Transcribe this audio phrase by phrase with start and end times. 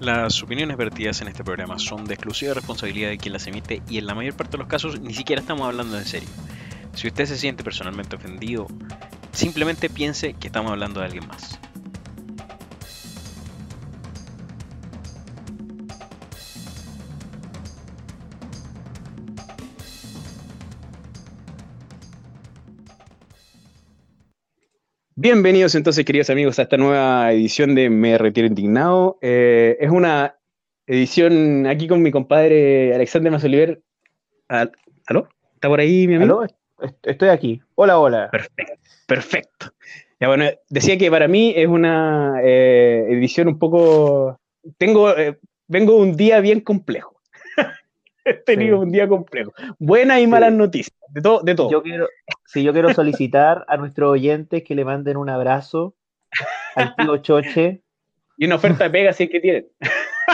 [0.00, 3.98] Las opiniones vertidas en este programa son de exclusiva responsabilidad de quien las emite y
[3.98, 6.28] en la mayor parte de los casos ni siquiera estamos hablando en serio.
[6.94, 8.68] Si usted se siente personalmente ofendido,
[9.32, 11.58] simplemente piense que estamos hablando de alguien más.
[25.30, 29.18] Bienvenidos entonces, queridos amigos, a esta nueva edición de Me Retiro Indignado.
[29.20, 30.38] Eh, es una
[30.86, 33.82] edición aquí con mi compadre Alexander Masoliver.
[34.48, 35.28] ¿Aló?
[35.52, 36.40] ¿Está por ahí, mi amigo?
[36.40, 36.90] ¿Aló?
[37.02, 37.60] Estoy aquí.
[37.74, 38.30] Hola, hola.
[38.30, 38.72] Perfecto.
[39.06, 39.66] Perfecto.
[40.18, 44.40] Ya, bueno, decía que para mí es una eh, edición un poco...
[44.78, 47.17] Tengo, eh, vengo un día bien complejo.
[48.28, 49.52] He tenido un día complejo.
[49.78, 50.96] Buenas y malas noticias.
[51.08, 51.70] De todo, de todo.
[51.70, 52.08] Yo quiero,
[52.46, 55.94] si yo quiero solicitar a nuestros oyentes que le manden un abrazo
[56.74, 57.82] al tío Choche.
[58.36, 59.66] Y una oferta de pega si es que tienen.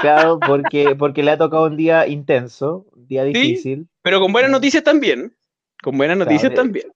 [0.01, 3.89] Claro, porque, porque le ha tocado un día intenso, un día difícil.
[4.03, 5.35] pero con buenas noticias también.
[5.83, 6.87] Con buenas noticias también.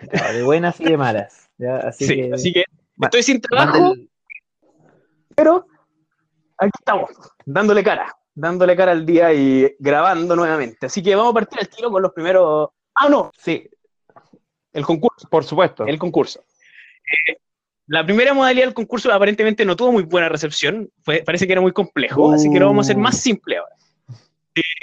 [0.00, 1.48] de buenas y de malas.
[1.84, 2.64] Así, sí, que, así que
[3.00, 3.94] estoy sin trabajo,
[5.34, 5.66] pero
[6.58, 7.10] aquí estamos,
[7.46, 10.86] dándole cara, dándole cara al día y grabando nuevamente.
[10.86, 13.68] Así que vamos a partir al tiro con los primeros Ah, no, sí.
[14.72, 15.28] El concurso.
[15.28, 15.86] Por supuesto.
[15.86, 16.44] El concurso.
[17.28, 17.36] Eh,
[17.86, 20.90] la primera modalidad del concurso aparentemente no tuvo muy buena recepción.
[21.04, 23.74] parece que era muy complejo, así que lo vamos a hacer más simple ahora.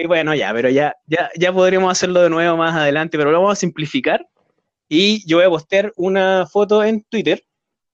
[0.07, 3.53] Bueno, ya, pero ya, ya, ya podríamos hacerlo de nuevo más adelante, pero lo vamos
[3.53, 4.27] a simplificar.
[4.87, 7.43] Y yo voy a postear una foto en Twitter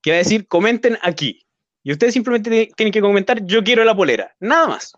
[0.01, 1.45] que va a decir, comenten aquí.
[1.83, 4.33] Y ustedes simplemente tienen que comentar, yo quiero la polera.
[4.39, 4.93] Nada más.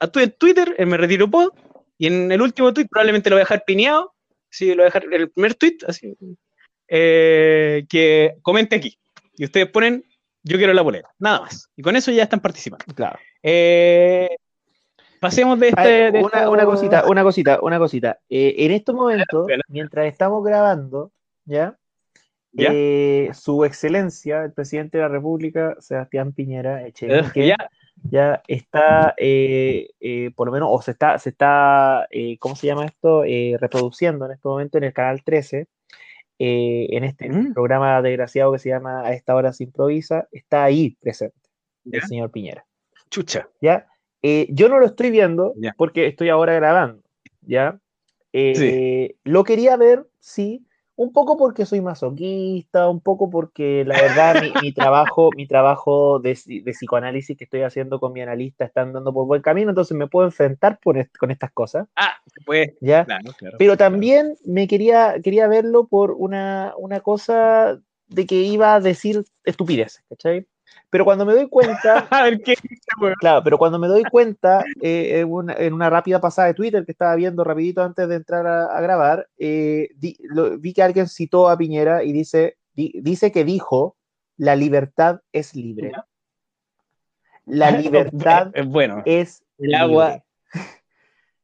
[0.00, 1.50] A en Twitter, en Me Retiro Pod,
[1.98, 4.14] y en el último tweet probablemente lo voy a dejar pineado
[4.50, 6.16] sí, lo voy a dejar en el primer tweet, así,
[6.88, 8.98] eh, que comente aquí.
[9.36, 10.04] Y ustedes ponen,
[10.42, 11.70] yo quiero la boleta, nada más.
[11.76, 12.84] Y con eso ya están participando.
[12.94, 13.18] Claro.
[13.42, 14.28] Eh,
[15.20, 16.10] pasemos de este...
[16.18, 18.18] una, cosita, una cosita, una cosita.
[18.28, 21.12] Eh, en estos momentos, mientras estamos grabando,
[21.44, 21.78] ¿ya?
[23.34, 27.56] su excelencia, el presidente de la República, Sebastián Piñera Echenique, ya
[28.46, 32.86] está, eh, eh, por lo menos, o se está, se está eh, ¿cómo se llama
[32.86, 33.22] esto?
[33.58, 35.66] reproduciendo en este momento en el canal 13,
[36.38, 37.52] en este mm.
[37.52, 41.36] programa desgraciado que se llama A esta hora se improvisa, está ahí presente
[41.90, 42.64] el señor Piñera.
[43.10, 43.48] Chucha.
[43.60, 43.86] ¿Ya?
[44.22, 47.02] yo no lo estoy viendo porque estoy ahora grabando,
[47.42, 47.78] ¿ya?
[49.24, 50.66] Lo quería ver, sí,
[50.98, 56.32] un poco porque soy masoquista, un poco porque la verdad mi, trabajo, mi trabajo de,
[56.34, 60.26] psicoanálisis que estoy haciendo con mi analista está andando por buen camino, entonces me puedo
[60.26, 61.86] enfrentar con estas cosas.
[61.94, 62.14] Ah,
[62.44, 62.72] pues.
[62.80, 63.06] ¿ya?
[63.58, 69.22] Pero también me quería, quería verlo por una, una cosa de que iba a decir
[69.44, 70.48] estupidez, ¿cachai?
[70.90, 72.08] Pero cuando me doy cuenta.
[73.20, 77.14] claro, pero cuando me doy cuenta, eh, en, una, rápida pasada de Twitter que estaba
[77.14, 82.12] viendo rapidito antes de entrar a, grabar, eh, vi que alguien citó a Piñera y
[82.12, 83.96] dice, dice que dijo:
[84.38, 85.92] la libertad es libre.
[87.44, 89.02] La libertad bueno.
[89.04, 90.22] es el agua.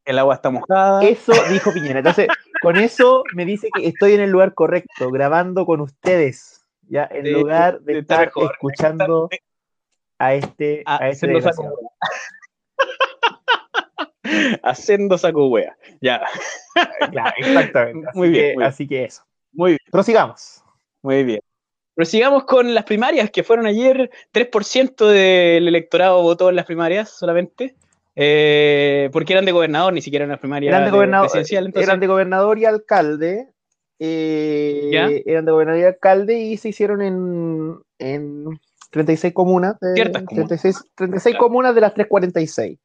[0.06, 1.03] El agua está mojada.
[1.03, 2.00] Eso dijo Piñera.
[2.00, 2.28] Entonces,
[2.61, 6.63] con eso me dice que estoy en el lugar correcto, grabando con ustedes.
[6.88, 9.28] Ya, en lugar de, estar escuchando
[10.18, 11.90] a este, a, haciendo saco
[14.62, 15.76] haciendo saco wea.
[16.00, 16.22] Ya.
[17.10, 18.08] Claro, exactamente.
[18.14, 18.62] muy bien.
[18.62, 19.22] Así que eso.
[19.52, 19.80] Muy bien.
[19.90, 20.62] Prosigamos.
[21.02, 21.40] Muy bien.
[21.94, 24.10] Prosigamos con las primarias que fueron ayer.
[24.32, 27.76] 3% del electorado votó en las primarias solamente.
[28.16, 31.30] Eh, porque eran de gobernador, ni siquiera en las primarias eran de, gobernador,
[31.74, 33.48] Eran de gobernador y alcalde.
[33.99, 38.44] Eh, eran de gobernador y alcalde y se hicieron en, en
[38.91, 39.77] 36 comunas.
[39.78, 42.78] 36, 36 comunas de las 346.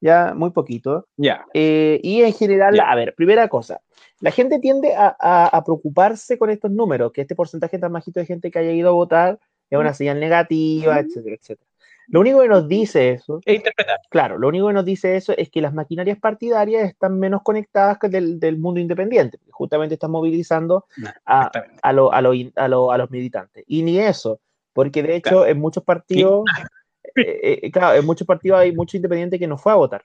[0.00, 1.06] Ya, muy poquito.
[1.16, 1.46] Ya.
[1.54, 3.80] Eh, y en general, a ver, primera cosa,
[4.20, 8.26] la gente tiende a, a, preocuparse con estos números, que este porcentaje tan bajito de
[8.26, 9.38] gente que haya ido a votar
[9.70, 11.70] es una señal negativa, etcétera, etcétera.
[12.12, 13.40] Lo único que nos dice eso.
[13.46, 13.98] Es interpretar.
[14.10, 17.98] Claro, lo único que nos dice eso es que las maquinarias partidarias están menos conectadas
[17.98, 19.38] que del, del mundo independiente.
[19.50, 20.84] Justamente están movilizando
[21.24, 21.50] a,
[21.82, 22.68] a, lo, a, a,
[22.98, 23.64] los militantes.
[23.66, 24.40] Y ni eso,
[24.74, 26.44] porque de hecho en muchos partidos.
[27.14, 30.02] Eh, eh, claro, en muchos partidos hay mucho independiente que no fue a votar.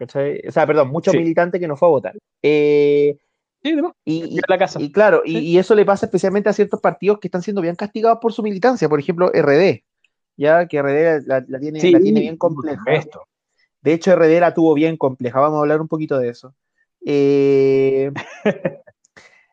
[0.00, 2.14] O sea, perdón, mucho militante que no fue a votar.
[2.42, 3.16] Eh,
[3.62, 4.80] sí, y, y, la casa.
[4.82, 7.76] y, claro, y, y, eso le pasa especialmente a ciertos partidos que están siendo bien
[7.76, 8.88] castigados por su militancia.
[8.88, 9.84] Por ejemplo, RD
[10.36, 12.82] ya que RD la, tiene, bien compleja.
[12.86, 13.26] Esto.
[13.82, 16.54] De hecho, la tuvo bien compleja, vamos a hablar un poquito de eso.
[17.04, 18.10] Eh,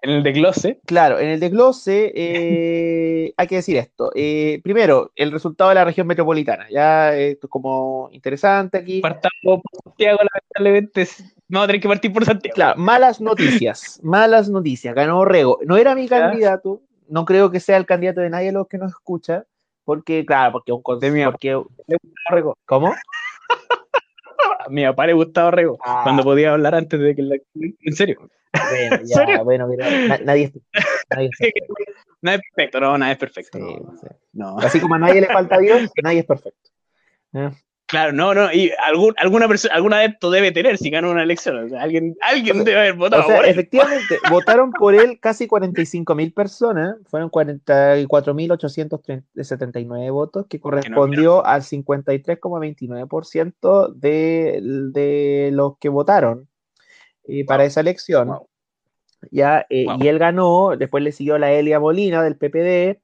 [0.01, 0.79] En el desglose.
[0.85, 4.11] Claro, en el desglose eh, hay que decir esto.
[4.15, 6.67] Eh, primero, el resultado de la región metropolitana.
[6.69, 9.01] Ya esto es como interesante aquí.
[9.01, 11.07] Partamos por Santiago, lamentablemente.
[11.49, 12.53] No, tener que partir por Santiago.
[12.53, 13.99] Claro, malas noticias.
[14.03, 14.93] malas noticias.
[14.93, 15.59] Ganó Rego.
[15.65, 16.81] No era mi candidato.
[17.09, 19.45] No creo que sea el candidato de nadie de los que nos escucha.
[19.87, 21.63] Porque, claro, porque un porque...
[22.65, 22.93] ¿Cómo?
[24.65, 25.77] A mi papá le gustaba Rego.
[25.81, 26.01] Ah.
[26.03, 27.37] Cuando podía hablar antes de que la...
[27.55, 28.29] En serio.
[28.51, 30.51] Bueno, ya, bueno, mira, nadie, nadie, es
[31.09, 31.73] perfecto.
[32.21, 33.59] Nadie es perfecto, no, nadie es perfecto.
[34.33, 34.57] no.
[34.59, 36.69] Así como a nadie le falta Dios, nadie es perfecto.
[37.31, 37.51] ¿Eh?
[37.87, 41.73] Claro, no, no, y algún, alguna persona, algún adepto debe tener si gana una elección.
[41.75, 46.97] alguien, alguien debe haber votado o sea, Efectivamente, votaron por él casi 45 mil personas,
[47.05, 54.59] fueron 44.879 votos, que correspondió al 53,29% de,
[54.91, 56.49] de los que votaron
[57.23, 58.37] eh, para esa elección.
[59.31, 62.99] Ya, eh, Y él ganó, después le siguió la Elia Molina del PPD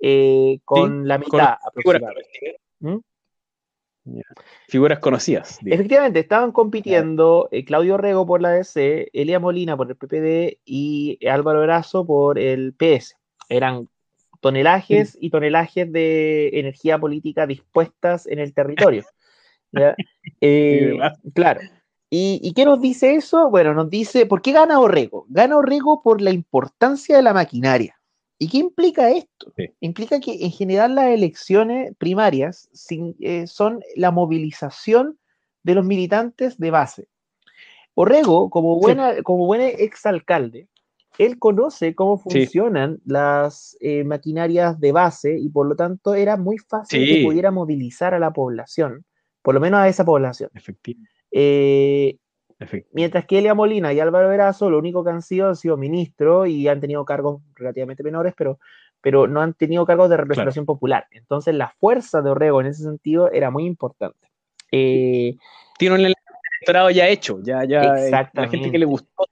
[0.00, 2.60] eh, con la mitad aproximadamente.
[2.80, 2.98] ¿Mm?
[4.68, 5.58] Figuras conocidas.
[5.64, 11.62] Efectivamente, estaban compitiendo Claudio Rego por la DC, Elia Molina por el PPD y Álvaro
[11.62, 13.16] Erazo por el PS.
[13.48, 13.88] Eran
[14.40, 19.04] tonelajes y tonelajes de energía política dispuestas en el territorio.
[21.34, 21.60] claro.
[22.12, 23.50] ¿Y, qué nos dice eso?
[23.50, 25.26] Bueno, nos dice, ¿por qué gana Orrego?
[25.28, 27.99] Gana Orrego por la importancia de la maquinaria.
[28.42, 29.52] ¿Y qué implica esto?
[29.80, 32.70] Implica que en general las elecciones primarias
[33.20, 35.18] eh, son la movilización
[35.62, 37.08] de los militantes de base.
[37.92, 40.68] Orrego, como, buena, como buen exalcalde,
[41.18, 46.56] él conoce cómo funcionan las eh, maquinarias de base y por lo tanto era muy
[46.56, 49.04] fácil que pudiera movilizar a la población,
[49.42, 50.48] por lo menos a esa población.
[50.54, 51.12] Efectivamente.
[51.30, 52.16] Eh,
[52.92, 56.48] mientras que Elia Molina y Álvaro Verazo, lo único que han sido han sido ministros
[56.48, 58.58] y han tenido cargos relativamente menores, pero,
[59.00, 61.06] pero no han tenido cargos de representación popular.
[61.10, 64.28] Entonces, la fuerza de Orrego en ese sentido era muy importante.
[64.70, 65.36] Eh,
[65.78, 66.00] Tiene un
[66.60, 69.24] electorado ya hecho, ya, ya la gente que le gustó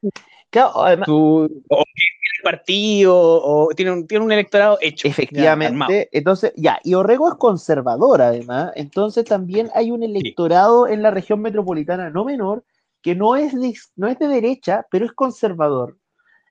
[0.51, 5.07] Claro, además, o el partido, o tiene un, tiene un electorado hecho.
[5.07, 11.11] Efectivamente, entonces, ya, y Orrego es conservador además, entonces también hay un electorado en la
[11.11, 12.65] región metropolitana no menor
[13.09, 15.97] que no es de, no es de derecha, pero es conservador.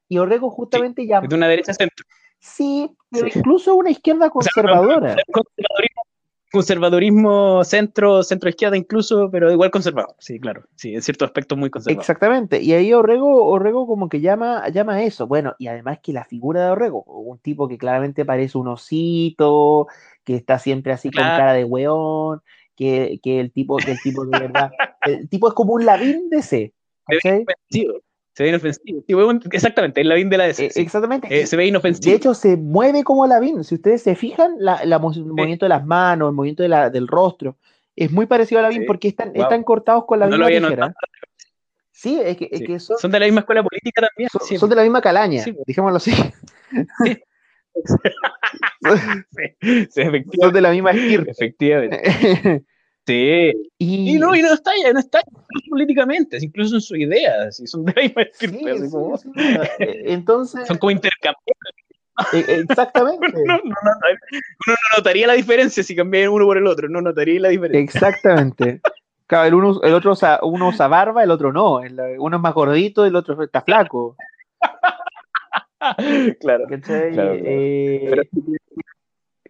[0.09, 1.19] Y Orrego justamente ya...
[1.19, 2.03] Es de una derecha centro.
[2.39, 5.15] Sí, pero incluso una izquierda conservadora
[6.51, 10.15] conservadurismo centro, centro izquierda incluso, pero igual conservador.
[10.17, 10.63] Sí, claro.
[10.75, 12.01] Sí, en ciertos aspectos muy conservador.
[12.01, 12.59] Exactamente.
[12.59, 15.27] Y ahí Orrego, Orrego como que llama, llama a eso.
[15.27, 19.85] Bueno, y además que la figura de Orrego, un tipo que claramente parece un osito,
[20.23, 22.41] que está siempre así con cara de weón,
[22.77, 24.71] que, que, el tipo, que el tipo de verdad,
[25.01, 26.73] el tipo es como un Lavín de C.
[28.37, 29.01] Se ve inofensivo.
[29.51, 30.71] exactamente, el Lavín de la DC.
[30.75, 31.27] Exactamente.
[31.31, 32.11] Eh, se ve inofensivo.
[32.11, 33.63] De hecho, se mueve como Lavín.
[33.63, 37.07] Si ustedes se fijan, la, el movimiento de las manos, el movimiento de la, del
[37.07, 37.57] rostro,
[37.95, 40.95] es muy parecido a Lavín porque están, están cortados con la misma tijera.
[41.91, 44.29] Sí, es que, es que son, son, de la misma escuela política también.
[44.29, 46.11] Son, de la misma calaña, dijémoslo así.
[49.89, 50.03] Sí.
[50.39, 51.25] son de la misma esquina.
[51.27, 52.63] Efectivamente.
[53.07, 53.53] Sí.
[53.77, 55.21] Y, no, y no está no está
[55.69, 58.13] políticamente, incluso en sus ideas, y son de ahí
[59.79, 60.67] Entonces.
[60.67, 61.55] Son como intercambiables.
[62.33, 63.27] E, exactamente.
[63.35, 67.79] uno, no, notaría la diferencia si cambian uno por el otro, no notaría la diferencia.
[67.79, 68.81] Exactamente.
[69.25, 71.79] Claro, el, uno, el otro uno usa barba, el otro no.
[72.19, 74.15] uno es más gordito, el otro está flaco.
[76.39, 76.65] claro.
[76.81, 78.29] claro, eh,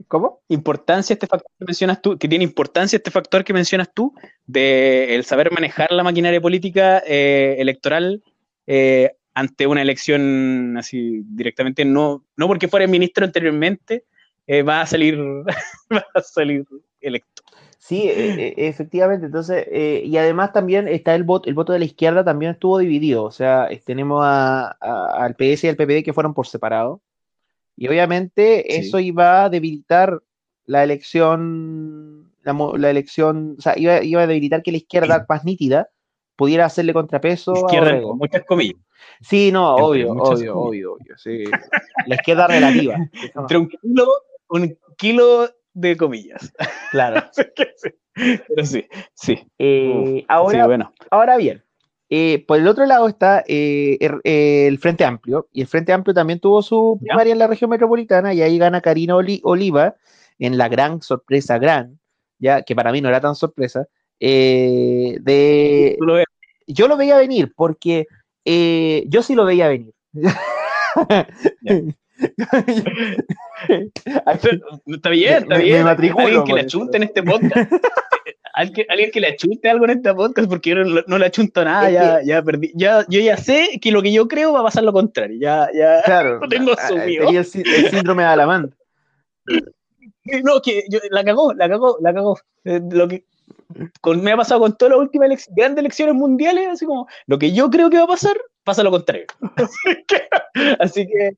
[0.08, 0.42] ¿Cómo?
[0.48, 4.14] Importancia este factor que mencionas tú, que tiene importancia este factor que mencionas tú,
[4.46, 8.24] de el saber manejar la maquinaria política eh, electoral
[8.68, 14.06] eh, ante una elección así directamente, no, no porque fuera ministro anteriormente,
[14.46, 15.18] eh, va a salir,
[15.94, 16.66] va a salir
[17.02, 17.44] electo.
[17.88, 19.28] Sí, efectivamente.
[19.28, 23.24] Entonces, y además también está el voto, el voto de la izquierda también estuvo dividido.
[23.24, 27.00] O sea, tenemos al PS y al PPD que fueron por separado.
[27.78, 30.22] Y obviamente eso iba a debilitar
[30.66, 35.90] la elección, la, elección, o sea, iba, a debilitar que la izquierda más nítida
[36.36, 38.82] pudiera hacerle contrapeso izquierda, a muchas comillas.
[39.22, 41.46] Sí, no, obvio, obvio, obvio, obvio, sí.
[42.06, 42.98] La izquierda relativa.
[43.36, 44.08] Entre un kilo,
[44.50, 46.52] un kilo de comillas.
[46.92, 47.24] Claro.
[48.48, 49.48] Pero sí, sí.
[49.60, 50.92] Eh, ahora, bueno.
[51.12, 51.64] ahora bien,
[52.10, 56.40] eh, por el otro lado está eh, el Frente Amplio, y el Frente Amplio también
[56.40, 59.96] tuvo su primaria en la región metropolitana, y ahí gana Karina Oliva
[60.40, 62.00] en la gran sorpresa, gran,
[62.40, 63.88] ya que para mí no era tan sorpresa,
[64.20, 65.96] de...
[66.70, 68.08] Yo lo veía venir, porque
[68.44, 69.94] yo sí lo veía venir.
[74.86, 75.84] está bien, está bien.
[75.84, 77.72] Me alguien que le achunte en este podcast.
[78.54, 81.90] alguien, alguien, que le achunte algo en este podcast, porque yo no, le achunto nada,
[81.92, 82.72] ya, ya perdí.
[82.76, 85.38] Ya, yo ya sé que lo que yo creo va a pasar lo contrario.
[85.40, 87.30] Ya, ya claro, lo tengo asumido.
[87.30, 88.74] el, el síndrome de Alamán.
[90.44, 92.38] No, que yo, la cagó, la cagó, la cagó.
[92.66, 93.26] Eh, lo que,
[94.02, 97.54] con, me ha pasado con todas las últimas grandes elecciones mundiales, así como lo que
[97.54, 99.26] yo creo que va a pasar, pasa lo contrario.
[100.80, 101.32] así que,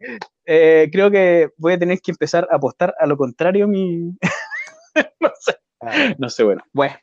[0.45, 4.17] eh, creo que voy a tener que empezar a apostar a lo contrario mi...
[5.21, 6.15] no sé, ah.
[6.17, 6.63] no sé, bueno.
[6.74, 6.95] Bueno,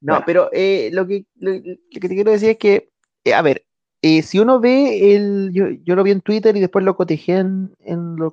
[0.00, 2.90] no, pero eh, lo, que, lo, que te quiero decir es que,
[3.32, 3.64] a ver,
[4.02, 7.72] si uno ve el, yo, yo, lo vi en Twitter y después lo cotejé en,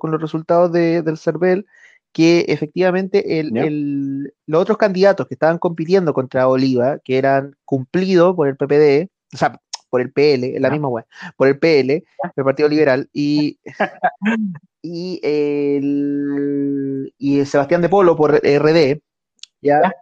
[0.00, 1.66] con los resultados de, del CERVEL,
[2.12, 8.48] que efectivamente el, los otros candidatos que estaban compitiendo contra Oliva, que eran cumplidos por
[8.48, 12.04] el PPD, o sea, por el PL, la misma web, por el PL,
[12.36, 13.58] el Partido Liberal, y,
[14.82, 19.00] y, el, y Sebastián de Polo por RD,
[19.60, 19.92] ¿ya?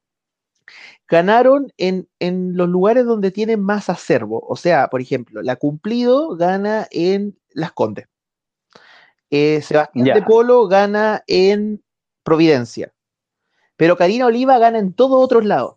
[1.09, 4.45] ganaron en, en, los lugares donde tienen más acervo.
[4.49, 8.09] O sea, por ejemplo, la Cumplido gana en Las Condes.
[9.31, 11.83] Eh, Sebastián de Polo gana en
[12.23, 12.93] Providencia.
[13.76, 15.76] Pero Karina Oliva gana en todos otros lados.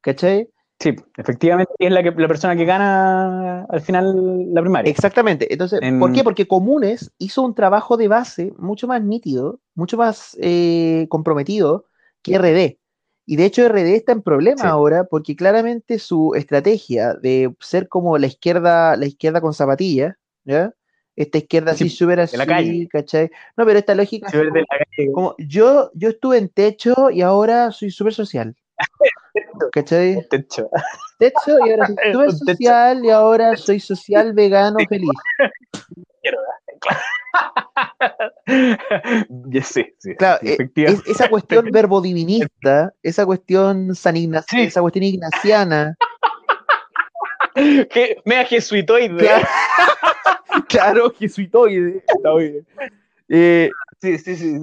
[0.00, 0.48] ¿Cachai?
[0.80, 4.90] Sí, efectivamente es la, que, la persona que gana al final la primaria.
[4.90, 5.52] Exactamente.
[5.52, 6.24] Entonces, ¿por qué?
[6.24, 11.84] Porque Comunes hizo un trabajo de base mucho más nítido, mucho más eh, comprometido
[12.22, 12.78] que RD.
[13.26, 18.16] Y de hecho RD está en problema ahora porque claramente su estrategia de ser como
[18.16, 20.74] la izquierda, la izquierda con zapatillas, ¿ya?
[21.14, 22.88] esta izquierda así súper así, la calle.
[22.88, 23.30] ¿cachai?
[23.56, 24.30] No, pero esta lógica,
[25.12, 28.56] como, yo, yo estuve en techo y ahora soy súper social.
[29.72, 30.26] ¿Cachai?
[30.28, 30.68] Techo.
[31.18, 35.10] Techo y ahora soy social y ahora soy social, vegano, feliz.
[39.62, 40.56] sí, sí, claro, e,
[41.06, 45.96] esa cuestión verbodivinista, esa cuestión san esa cuestión ignaciana.
[47.54, 49.28] que mea jesuitoide.
[50.68, 52.02] claro, jesuitoide.
[53.28, 53.70] Eh,
[54.00, 54.58] sí, sí, sí.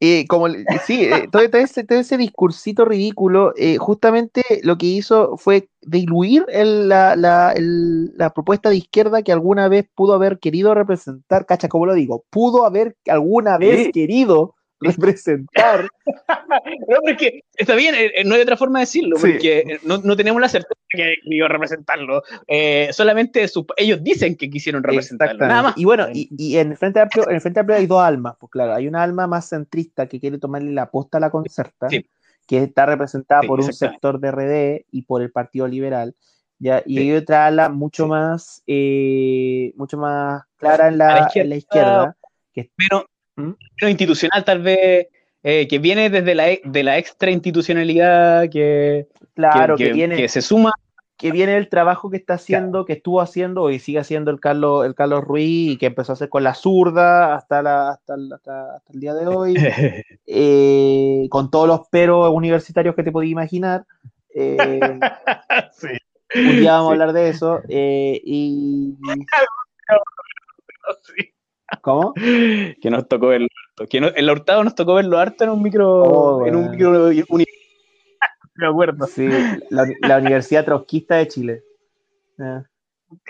[0.00, 0.48] Eh, como,
[0.86, 7.16] sí, eh, todo, ese, todo, ese, discursito ridículo, justamente lo que hizo fue diluir la,
[7.16, 11.94] la, la, propuesta de izquierda que alguna vez pudo haber querido representar, cacha, como lo
[11.94, 15.88] digo, pudo haber alguna vez querido representar.
[16.88, 19.98] no, porque está bien, eh, eh, no hay otra forma de decirlo, porque eh, no,
[19.98, 22.22] no, tenemos la certeza que iba a representarlo.
[22.92, 25.46] solamente ellos dicen que quisieron representarlo.
[25.46, 25.74] Nada más.
[25.76, 28.36] Y bueno, y, y, en, el Frente Amplio, en el Frente Amplio hay dos almas,
[28.38, 31.88] pues claro, hay una alma más centrista que quiere tomarle la posta a la concerta,
[31.88, 36.14] que está representada por un sector de RD y por el Partido Liberal.
[36.60, 42.16] Ya, y hay otra ala mucho más mucho más clara en la, en la izquierda.
[42.52, 43.06] Que, pero
[43.38, 43.52] ¿Mm?
[43.86, 45.06] institucional tal vez
[45.44, 50.42] eh, que viene desde la, de la extra institucionalidad que, claro, que, viene, que se
[50.42, 50.72] suma
[51.16, 54.86] que viene el trabajo que está haciendo, que estuvo haciendo y sigue haciendo el Carlos,
[54.86, 59.00] el Carlos Ruiz y que empezó a hacer con la zurda hasta, la, hasta, el
[59.00, 59.56] día de hoy,
[60.26, 63.84] eh, con todos los peros universitarios que te podías imaginar.
[64.32, 64.56] Eh,
[66.36, 67.62] un día vamos a hablar de eso.
[67.68, 68.96] y...
[71.82, 72.14] ¿Cómo?
[72.80, 73.48] Que nos tocó verlo.
[73.88, 76.02] Que no, el Hurtado nos tocó verlo harto en un micro.
[76.02, 77.10] Oh, en un micro
[78.58, 79.06] me acuerdo.
[79.06, 79.28] Sí,
[79.70, 81.62] la, Universidad Trotskista de Chile.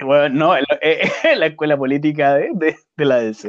[0.02, 3.48] Bueno, no, en la, escuela política de, de, la DC.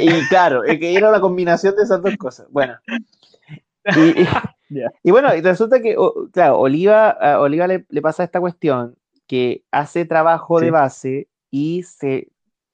[0.00, 2.46] y claro, que era la combinación de esas dos cosas.
[2.50, 2.76] Bueno.
[3.96, 4.26] Y,
[5.02, 5.96] y, bueno, y resulta que,
[6.32, 8.96] claro, Oliva, a Oliva le, pasa esta cuestión
[9.28, 12.28] que hace trabajo de base y se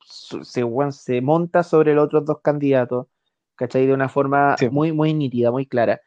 [0.09, 0.62] se,
[0.93, 3.07] se monta sobre los otros dos candidatos,
[3.55, 3.87] ¿cachai?
[3.87, 6.00] De una forma muy, muy nítida, muy clara.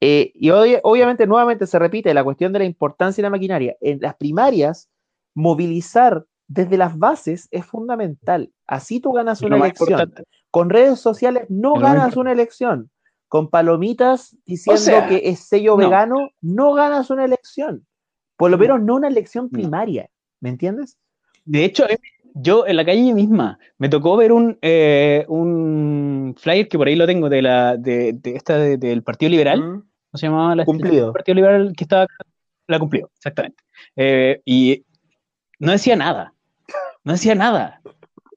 [0.00, 3.76] Eh, y obviamente, nuevamente se repite la cuestión de la importancia de la maquinaria.
[3.80, 4.88] En las primarias,
[5.34, 8.52] movilizar desde las bases es fundamental.
[8.66, 10.14] Así tú ganas una elección.
[10.50, 12.90] Con redes sociales no ganas una elección.
[13.28, 17.86] Con palomitas diciendo que es sello vegano, no ganas una elección.
[18.36, 20.08] Por lo menos no una elección primaria.
[20.40, 20.96] ¿Me entiendes?
[21.44, 21.84] De hecho,
[22.40, 26.96] yo en la calle misma me tocó ver un, eh, un flyer que por ahí
[26.96, 29.60] lo tengo de la de, de esta del Partido Liberal.
[29.60, 30.54] ¿Cómo se llamaba?
[30.54, 31.12] La, cumplido.
[31.12, 32.06] Partido Liberal que estaba.
[32.66, 33.62] La cumplió, exactamente.
[33.96, 34.84] Eh, y
[35.58, 36.34] no decía nada.
[37.04, 37.80] No decía nada.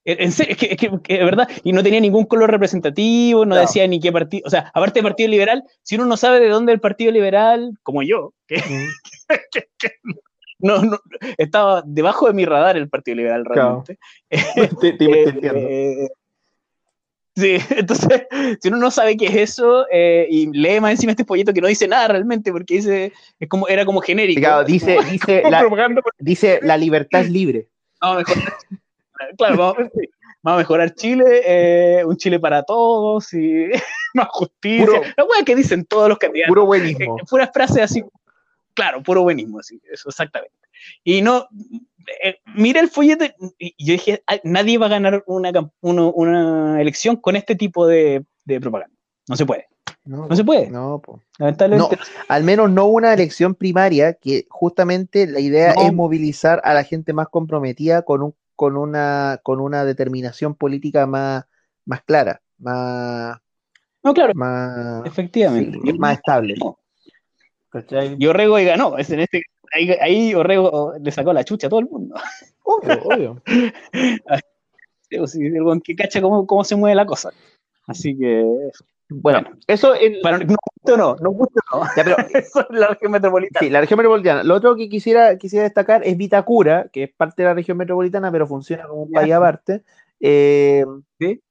[0.03, 3.85] En serio, es que, es que, verdad, y no tenía ningún color representativo, no, decía
[3.85, 6.71] ni qué partido, o sea, aparte del Partido Liberal, si uno no sabe de dónde
[6.71, 8.55] el Partido Liberal, como yo, que,
[9.77, 9.91] que,
[10.61, 10.99] no, no,
[11.37, 13.97] estaba debajo de mi radar el Partido Liberal realmente.
[14.29, 15.59] te, te, entiendo.
[15.59, 16.09] Eh,
[17.35, 18.27] Sí, entonces,
[18.61, 21.61] si uno no sabe qué es eso eh, y lee más encima este pollito que
[21.61, 24.41] no dice nada realmente, porque dice, es como, era como genérico.
[24.41, 25.65] Claro, dice, dice, la,
[26.19, 27.67] dice, la libertad es libre.
[28.01, 28.57] Vamos a mejorar,
[29.37, 29.77] claro, vamos,
[30.43, 33.67] a mejorar Chile, eh, un Chile para todos y
[34.13, 34.85] más justicia.
[34.85, 35.01] Puro,
[35.39, 36.49] la que dicen todos los candidatos.
[36.49, 37.17] Puro buenismo.
[37.29, 38.03] Puras frases así,
[38.73, 40.55] claro, puro buenismo, así, eso, exactamente.
[41.03, 41.47] Y no,
[42.23, 43.25] eh, mira el folleto
[43.57, 45.51] y yo dije, nadie va a ganar una,
[45.81, 48.25] una elección con este tipo de,
[48.61, 48.95] propaganda.
[49.27, 49.67] No se puede.
[50.03, 50.69] No, se puede.
[50.69, 51.01] No,
[51.37, 51.97] Lamentablemente.
[52.27, 57.13] al menos no una elección primaria, que justamente la idea es movilizar a la gente
[57.13, 61.45] más comprometida con, un, con, una, con una determinación política más,
[61.85, 63.37] más clara, más.
[64.03, 64.33] No, claro.
[64.33, 65.93] Más, Efectivamente.
[65.93, 66.55] más estable.
[68.17, 68.97] Y Orrego y ganó.
[68.97, 72.15] Es en este ahí, Orrego le sacó la chucha a todo el mundo.
[72.63, 73.41] Obvio, obvio.
[75.09, 77.31] El que cacha cómo, cómo se mueve la cosa.
[77.87, 78.45] Así que.
[79.09, 79.93] Bueno, eso.
[80.23, 81.85] Para, no gusta o no, no gusta o no.
[81.97, 83.59] Ya, pero, eso es la región metropolitana.
[83.59, 84.43] Sí, la región metropolitana.
[84.43, 88.31] Lo otro que quisiera, quisiera destacar es Vitacura, que es parte de la región metropolitana,
[88.31, 89.83] pero funciona como un país aparte.
[90.21, 90.85] Eh,
[91.19, 91.41] ¿Sí?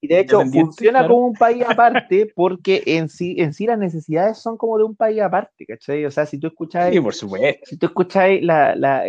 [0.00, 4.38] Y de hecho funciona como un país aparte porque en sí, en sí las necesidades
[4.38, 6.04] son como de un país aparte, ¿cachai?
[6.04, 6.94] O sea, si tú escucháis...
[6.94, 7.60] Sí, por supuesto.
[7.64, 9.04] Si tú escucháis, la, la,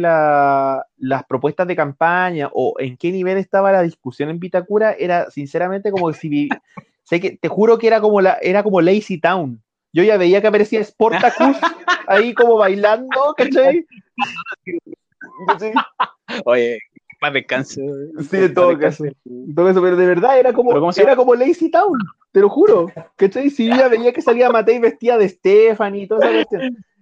[0.00, 5.30] la, las propuestas de campaña o en qué nivel estaba la discusión en Vitacura, era
[5.30, 6.48] sinceramente como si...
[7.04, 9.62] sé que, te juro que era como, la, era como Lazy Town.
[9.92, 11.56] Yo ya veía que aparecía Sportacus
[12.08, 13.86] ahí como bailando, ¿cachai?
[16.44, 16.78] Oye,
[17.24, 17.80] más descanso.
[18.30, 19.04] Sí, en todo caso.
[19.56, 21.98] pero de verdad era como, era como Lazy Town,
[22.32, 22.86] te lo juro.
[23.16, 23.48] ¿Cachai?
[23.48, 26.48] Si yo ya veía que salía Matei vestida de Stephanie y todo eso.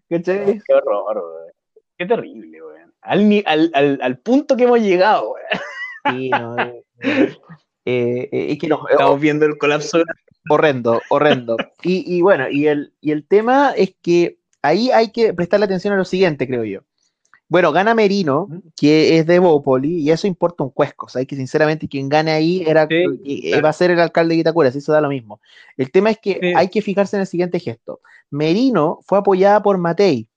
[0.08, 0.60] ¿Cachai?
[0.66, 1.52] Qué horror, weón.
[1.98, 2.92] Qué terrible, weón.
[3.00, 6.18] Al, al, al, al, punto que hemos llegado, weón.
[6.18, 7.34] Sí, no, eh,
[7.84, 10.02] eh, eh, que no, Estamos viendo el colapso.
[10.48, 11.56] Horrendo, horrendo.
[11.82, 15.94] Y, y bueno, y el, y el tema es que ahí hay que prestarle atención
[15.94, 16.80] a lo siguiente, creo yo.
[17.52, 21.04] Bueno, gana Merino, que es de Bópoli, y eso importa un cuesco.
[21.04, 24.70] O que sinceramente quien gane ahí era, eh, va a ser el alcalde de Itacura,
[24.70, 25.38] eso da lo mismo.
[25.76, 28.00] El tema es que hay que fijarse en el siguiente gesto.
[28.30, 30.30] Merino fue apoyada por Matei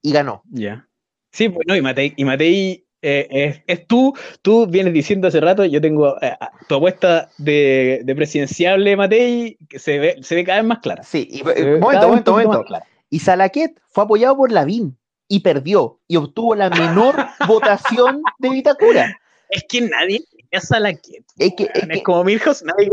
[0.00, 0.42] y ganó.
[0.48, 0.88] Ya.
[1.32, 5.82] Sí, bueno, y Matei, y Matei eh, es, tú, tú vienes diciendo hace rato, yo
[5.82, 6.34] tengo eh,
[6.66, 11.02] tu apuesta de, presidenciable Matei, que se ve, se ve cada vez más clara.
[11.02, 12.64] Sí, y, momento, momento, momento.
[13.10, 14.96] Y Salaquet fue apoyado por Lavín
[15.28, 17.16] y perdió y obtuvo la menor
[17.48, 19.20] votación de Vitacura.
[19.48, 21.24] Es que nadie queda Salaquet.
[21.38, 22.90] Es, que, es, como Milhouse, nadie.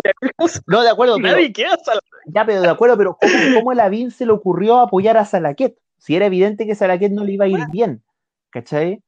[0.67, 1.17] No, de acuerdo.
[1.17, 2.11] Nadie queda Salaquet.
[2.27, 5.77] Ya, pero de acuerdo, pero ¿cómo, cómo a Lavín se le ocurrió apoyar a Salaquet?
[5.97, 8.03] Si era evidente que Salaquet no le iba a ir bien.
[8.49, 9.01] ¿Cachai?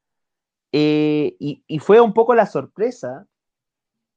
[0.72, 3.28] Eh, y, y, fue un poco la sorpresa,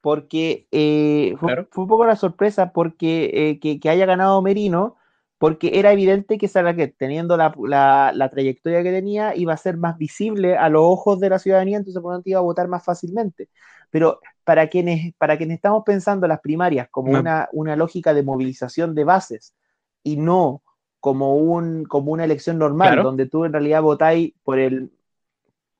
[0.01, 4.97] porque eh, fue, fue, un poco la sorpresa porque eh, que, que, haya ganado Merino,
[5.38, 10.57] porque era evidente que Salaquet, teniendo la, trayectoria que tenía, iba a ser más visible
[10.57, 13.51] a los ojos de la ciudadanía, entonces por lo tanto iba a votar más fácilmente.
[13.90, 18.94] Pero para quienes, para quienes estamos pensando las primarias como una, una, lógica de movilización
[18.94, 19.55] de bases
[20.03, 20.62] y no
[21.01, 24.90] como, un, como una elección normal, donde tú en realidad votáis por el,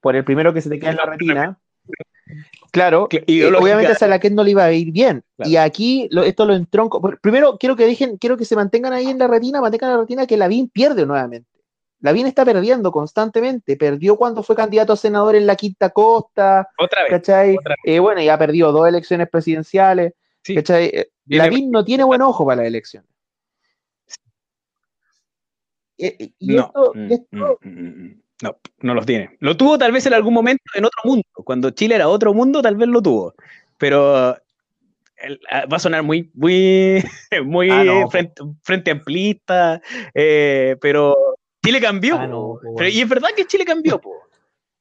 [0.01, 1.59] por el primero que se te queda en la retina,
[2.73, 5.23] Claro, y eh, obviamente a Salaquet no le iba a ir bien.
[5.39, 7.01] Y aquí esto lo entronco.
[7.21, 10.27] Primero, quiero que dejen, quiero que se mantengan ahí en la retina, mantengan la retina
[10.27, 11.49] que Lavín pierde nuevamente.
[12.01, 13.77] Lavín está perdiendo constantemente.
[13.77, 16.69] Perdió cuando fue candidato a senador en la Quinta Costa.
[16.79, 17.11] Otra vez.
[17.11, 17.57] ¿Cachai?
[17.85, 20.13] Eh, bueno, ya perdió dos elecciones presidenciales.
[20.55, 20.87] ¿cachai?
[20.87, 23.09] Eh, Lavín no tiene buen ojo para las elecciones.
[25.99, 29.37] Y, esto, mm, esto mm, mm, no, no los tiene.
[29.41, 31.25] Lo tuvo tal vez en algún momento en otro mundo.
[31.33, 33.35] Cuando Chile era otro mundo, tal vez lo tuvo.
[33.79, 34.39] Pero ah,
[35.73, 37.03] va a sonar muy, muy,
[37.45, 38.07] muy ah,
[38.63, 39.81] frente, amplista,
[40.15, 41.17] eh, pero
[41.65, 42.17] Chile cambió.
[42.19, 44.01] Ah, y es verdad que Chile cambió.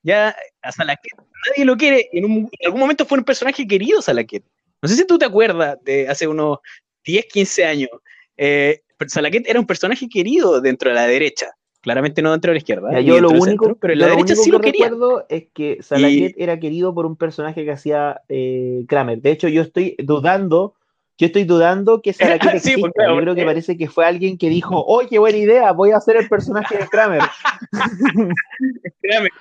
[0.03, 1.13] Ya a Salaquet
[1.45, 2.09] nadie lo quiere.
[2.11, 4.43] En, algún momento fue un personaje querido Salaquet.
[4.81, 6.59] No sé si tú te acuerdas de hace unos
[7.05, 7.89] 10, 15 años.
[8.37, 11.51] Eh, Salaquet era un personaje querido dentro de la derecha.
[11.85, 12.99] Claramente no dentro de la izquierda.
[12.99, 16.95] yo lo único, pero la derecha sí lo que recuerdo es que Salaquet era querido
[16.95, 19.21] por un personaje que hacía eh, Kramer.
[19.21, 20.73] De hecho, yo estoy dudando,
[21.19, 23.07] yo estoy dudando que Salaquet pues, exista.
[23.07, 25.73] yo creo que parece que fue alguien que dijo, ¡oh, qué buena idea!
[25.73, 27.21] Voy a hacer el personaje de Kramer.
[27.21, 29.31] es Kramer.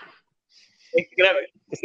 [0.92, 1.50] Es Kramer.
[1.70, 1.80] Es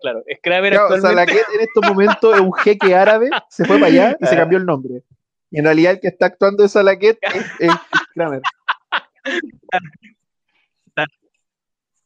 [0.00, 0.78] claro, es Kramer.
[0.98, 4.56] Salaquet en estos momentos es un jeque árabe, se fue para allá y se cambió
[4.56, 5.02] el nombre.
[5.50, 7.72] Y en realidad el que está actuando de Salaquet es, es
[8.14, 8.40] Kramer.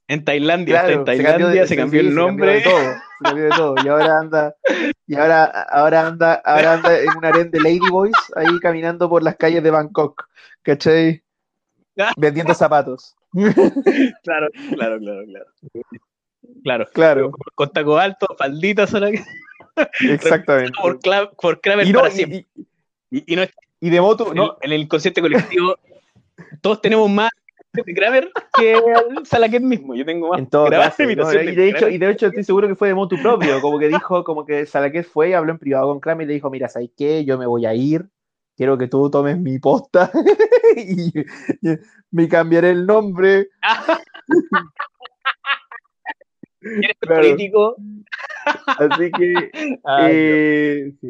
[0.06, 2.58] En Tailandia, en Tailandia, se cambió, el nombre.
[2.58, 3.74] Se cambió, de todo, se cambió de todo.
[3.82, 4.56] Y ahora anda,
[5.06, 9.36] y ahora, ahora anda, ahora anda en un harén de Ladyboys ahí caminando por las
[9.36, 10.28] calles de Bangkok.
[10.62, 11.22] ¿Cachai?
[12.18, 13.16] Vendiendo zapatos.
[13.32, 15.46] claro, claro, claro, claro.
[16.62, 17.30] Claro, claro.
[17.54, 18.92] Con taco alto, falditas,
[20.00, 20.78] Exactamente.
[20.80, 21.00] Por,
[21.36, 22.46] por Kramer para siempre.
[23.10, 23.42] Y, no,
[23.80, 24.58] y de moto, no.
[24.60, 25.76] En el inconsciente colectivo,
[26.60, 27.30] todos tenemos más
[27.72, 28.80] de Kramer que
[29.24, 29.94] Salaquet mismo.
[29.94, 31.14] Yo tengo más en todo caso, y,
[31.54, 34.22] de hecho, y de hecho estoy seguro que fue de moto propio, como que dijo,
[34.24, 36.90] como que Salaquet fue y habló en privado con Kramer y le dijo, mira, ¿sabes
[36.96, 37.24] qué?
[37.24, 38.06] Yo me voy a ir,
[38.56, 40.10] quiero que tú tomes mi posta
[40.76, 41.12] y,
[42.10, 43.48] me cambiaré el nombre.
[46.60, 47.76] ¿Eres político?
[48.66, 49.50] Así que.
[50.00, 51.08] eh, sí.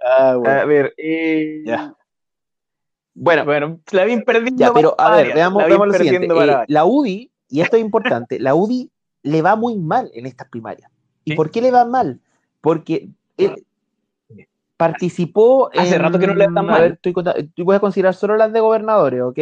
[0.00, 0.60] ah, bueno.
[0.60, 0.94] A ver.
[0.96, 1.94] Eh, ya.
[3.14, 4.60] Bueno, bueno, la vi perdiendo.
[4.60, 6.26] Ya, pero a ver, veamos, veamos lo siguiente.
[6.26, 8.90] Eh, la UDI, y esto es importante, la UDI
[9.22, 10.90] le va muy mal en estas primarias.
[11.24, 12.20] ¿Y por qué le va mal?
[12.60, 13.64] Porque él
[14.76, 15.70] participó.
[15.74, 16.74] Hace rato que no le va mal.
[16.74, 17.14] A ver, estoy,
[17.64, 19.38] voy a considerar solo las de gobernadores, ¿ok?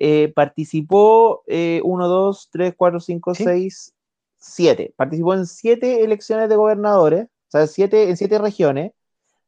[0.00, 3.94] Eh, participó 1, 2, 3, 4, 5, 6,
[4.36, 4.92] 7.
[4.94, 8.92] Participó en 7 elecciones de gobernadores, o sea, siete, en 7 regiones.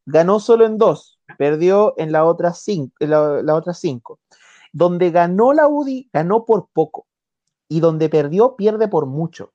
[0.05, 4.19] Ganó solo en 2 perdió en la otra cinco, la, otra cinco.
[4.71, 7.07] Donde ganó la UDI, ganó por poco.
[7.67, 9.53] Y donde perdió, pierde por mucho.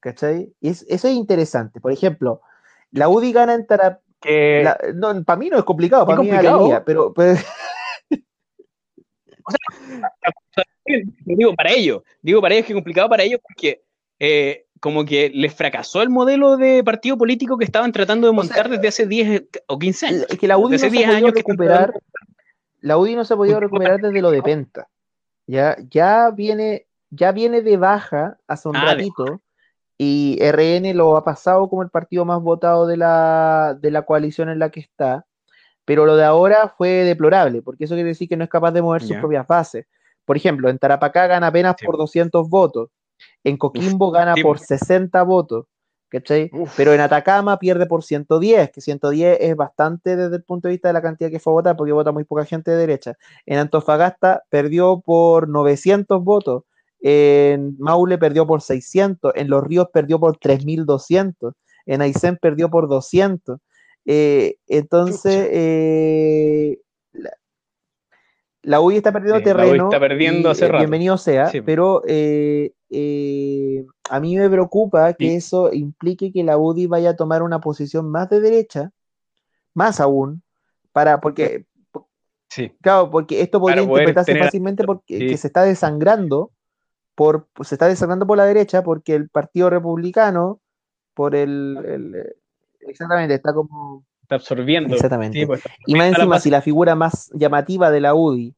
[0.00, 0.52] ¿Cachai?
[0.60, 1.80] eso es interesante.
[1.80, 2.40] Por ejemplo,
[2.90, 4.00] la UDI gana en Tarap...
[4.94, 7.12] No, para mí no es complicado, para mí es alegría, pero...
[11.24, 13.82] digo para ellos, digo para ellos que es complicado para ellos porque
[14.18, 18.68] eh, como que les fracasó el modelo de partido político que estaban tratando de montar
[18.68, 20.26] desde hace 10 o 15 años.
[20.28, 21.92] Es que la UDI no se años recuperar,
[22.80, 24.88] la UDI no se ha podido recuperar desde lo de Penta.
[25.46, 29.42] Ya, ya viene, ya viene de baja hace un ah, ratito
[29.98, 34.48] y RN lo ha pasado como el partido más votado de la, de la coalición
[34.48, 35.26] en la que está,
[35.84, 38.80] pero lo de ahora fue deplorable, porque eso quiere decir que no es capaz de
[38.80, 39.86] mover sus propias bases.
[40.24, 42.88] Por ejemplo, en Tarapacá gana apenas por 200 votos,
[43.44, 45.66] en Coquimbo gana por 60 votos,
[46.08, 46.50] ¿cachai?
[46.76, 50.88] Pero en Atacama pierde por 110, que 110 es bastante desde el punto de vista
[50.88, 53.16] de la cantidad que fue a votar, porque vota muy poca gente de derecha.
[53.46, 56.64] En Antofagasta perdió por 900 votos,
[57.00, 61.54] en Maule perdió por 600, en Los Ríos perdió por 3200,
[61.86, 63.58] en Aysén perdió por 200.
[64.06, 66.78] Eh, entonces, eh,
[68.62, 69.84] la, UI está perdiendo terreno.
[69.84, 76.32] está perdiendo hace eh, Bienvenido sea, pero eh, a mí me preocupa que eso implique
[76.32, 78.90] que la UDI vaya a tomar una posición más de derecha,
[79.74, 80.42] más aún,
[80.92, 81.66] para, porque,
[82.48, 82.72] sí.
[82.80, 86.50] claro, porque esto podría interpretarse fácilmente porque se está desangrando,
[87.14, 90.60] por, se está desangrando por la derecha, porque el Partido Republicano,
[91.14, 92.34] por el,
[92.80, 94.04] exactamente, está como...
[94.22, 94.94] Está absorbiendo.
[94.94, 95.46] Exactamente.
[95.46, 98.54] Pues, y más encima, si la figura más llamativa de la UDI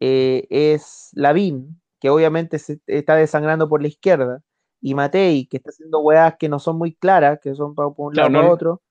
[0.00, 4.42] eh, es Lavín, que obviamente se está desangrando por la izquierda,
[4.82, 8.14] y Matei, que está haciendo weas que no son muy claras, que son para un
[8.14, 8.82] lado o otro,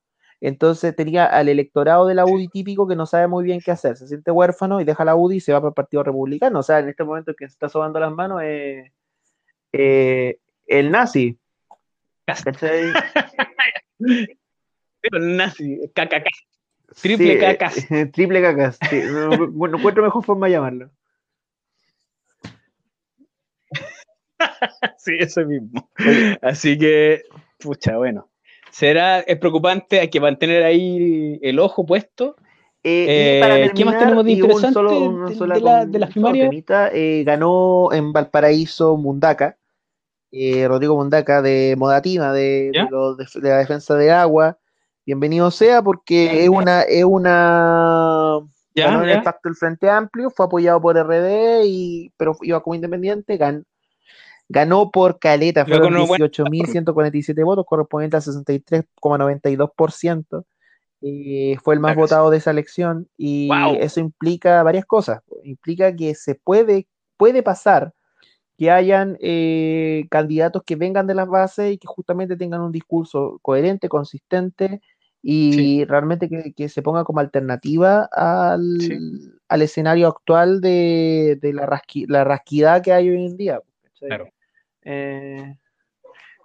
[0.42, 3.98] entonces tenía al electorado de la UDI típico que no sabe muy bien qué hacer,
[3.98, 6.58] se siente huérfano y deja la UDI y se va para el Partido Republicano.
[6.58, 8.92] O sea, en este momento que se está sobando las manos es
[9.72, 11.38] eh, el nazi.
[15.04, 16.26] el nazi, KKK.
[17.00, 17.88] Triple cacas.
[18.12, 18.80] triple cacas.
[19.52, 20.90] bueno, encuentro mejor forma de llamarlo.
[24.98, 25.90] sí, eso mismo.
[26.42, 27.24] Así que,
[27.60, 28.30] pucha, bueno.
[28.72, 32.36] Será, es preocupante, hay que mantener ahí el ojo puesto.
[32.84, 36.52] Eh, eh, ¿Qué más tenemos de interesante de, las primarias?
[36.92, 39.58] Eh, ganó en Valparaíso Mundaca,
[40.32, 44.58] Rodrigo Mundaca de Modatima, de, de, la defensa de agua.
[45.06, 48.40] Bienvenido sea, porque es una, es una
[48.76, 52.74] ganó en el pacto del Frente Amplio, fue apoyado por RD, y, pero iba como
[52.74, 53.64] independiente, ganó
[54.50, 60.46] Ganó por caleta, fueron 18.147 votos, correspondiente al 63,92%.
[61.06, 65.22] Eh, fue el más votado de esa elección y eso implica varias cosas.
[65.44, 67.94] Implica que se puede, puede pasar
[68.58, 73.40] que hayan eh, candidatos que vengan de las bases y que justamente tengan un discurso
[73.42, 74.82] coherente, consistente
[75.26, 82.92] y realmente que, se ponga como alternativa al, escenario actual de, la, la rasquidad que
[82.92, 83.62] hay hoy en día.
[84.08, 84.30] Claro.
[84.84, 85.56] Eh,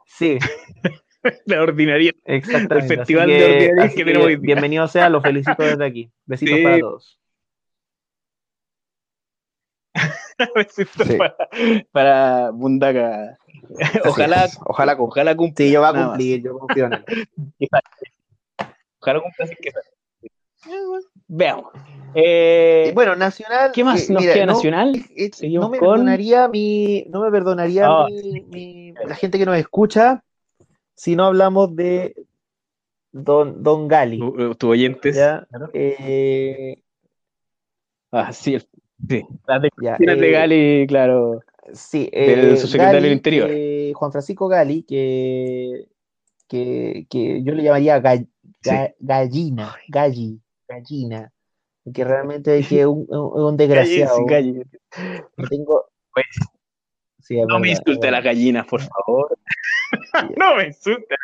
[0.06, 0.38] sí.
[1.46, 2.12] la ordinaria.
[2.24, 2.94] Exactamente.
[2.94, 6.10] El festival de ordinariedad que, tenemos hoy Bienvenido sea, los felicito desde aquí.
[6.26, 7.20] Besitos para todos.
[10.54, 11.36] Besitos para,
[11.90, 13.38] para Bundaca.
[14.04, 15.64] ojalá, ojalá, ojalá cumpla.
[15.64, 17.04] Sí, yo va a cumplir, yo confío en él.
[19.00, 19.70] ojalá cumpla así que
[21.28, 21.72] Veamos.
[22.14, 23.70] Eh, bueno, Nacional.
[23.72, 24.92] ¿Qué más nos queda Nacional?
[25.42, 30.24] no me perdonaría mi, no me perdonaría ah, mi, la gente que nos escucha
[30.94, 32.14] si no hablamos de
[33.12, 34.20] Don, Don Gali.
[34.58, 35.18] Tu, oyentes.
[35.74, 36.82] Eh,
[38.10, 38.58] ah, sí,
[39.06, 39.24] sí.
[39.46, 41.40] Las declaraciones de eh, Gali, claro.
[41.74, 43.50] Sí, del subsecretario del Interior.
[43.94, 45.88] Juan Francisco Gali, que,
[46.48, 48.00] que, que yo le llamaría
[48.98, 51.32] gallina, galli, gallina,
[51.92, 54.24] que realmente es que un, un, desgraciado.
[55.48, 55.86] Tengo...
[56.12, 56.26] Pues,
[57.48, 59.38] no me insulte a las gallinas, por favor.
[60.36, 61.16] no me insulte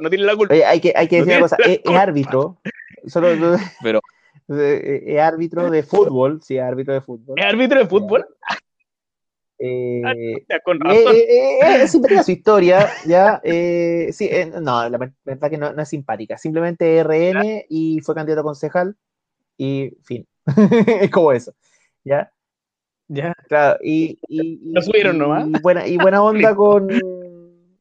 [0.00, 0.54] No tiene la culpa.
[0.54, 2.58] hay que, hay que decir una cosa, es, árbitro.
[3.06, 4.00] Solo, pero
[4.48, 7.38] es árbitro de fútbol, sí, árbitro de fútbol.
[7.38, 8.26] ¿Es árbitro de fútbol?
[9.58, 11.14] Eh, ah, con razón.
[11.14, 13.40] Eh, eh, siempre su historia, ya.
[14.12, 16.36] sí, no, la verdad que no, no, es simpática.
[16.36, 18.96] Simplemente RN y fue candidato a concejal
[19.56, 20.26] y fin.
[21.00, 21.54] es como eso,
[22.04, 22.30] ¿ya?
[23.08, 23.34] Ya.
[23.48, 24.18] Claro, y.
[24.28, 25.46] y Lo subieron nomás.
[25.46, 26.88] Y buena, y buena onda con.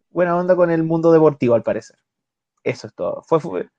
[0.10, 1.98] buena onda con el mundo deportivo, al parecer.
[2.64, 3.22] Eso es todo.
[3.24, 3.70] Fue, fue,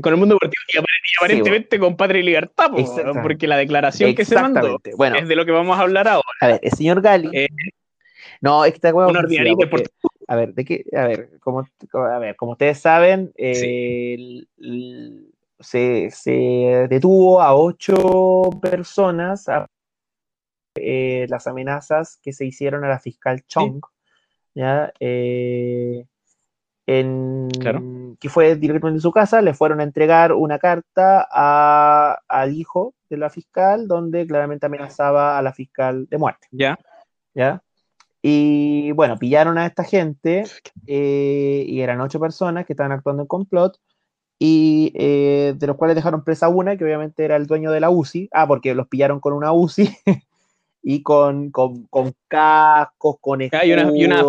[0.00, 0.78] con el mundo deportivo y
[1.18, 2.70] aparentemente con Patria y Libertad,
[3.22, 6.26] porque la declaración que se mandó bueno, es de lo que vamos a hablar ahora.
[6.40, 7.30] A ver, el señor Gali.
[7.32, 7.48] Eh,
[8.40, 14.46] no, esta A ver, de qué, a ver, como, a ver, como ustedes saben, se,
[16.10, 19.68] se, detuvo a ocho personas a,
[20.74, 23.80] eh, las amenazas que se hicieron a la fiscal Chong.
[24.54, 24.92] ¿ya?
[25.00, 26.06] Eh,
[27.00, 27.48] en,
[28.18, 31.26] que fue directamente en su casa, le fueron a entregar una carta
[32.28, 36.46] al hijo de la fiscal donde claramente amenazaba a la fiscal de muerte.
[36.50, 36.78] Ya.
[37.34, 37.62] ¿Ya?
[38.22, 40.44] Y bueno, pillaron a esta gente
[40.86, 43.78] eh, y eran ocho personas que estaban actuando en complot
[44.38, 47.90] y eh, de los cuales dejaron presa una, que obviamente era el dueño de la
[47.90, 48.28] UCI.
[48.32, 49.88] Ah, porque los pillaron con una UCI
[50.82, 54.22] y con, con, con cascos, con escudos, y una, y una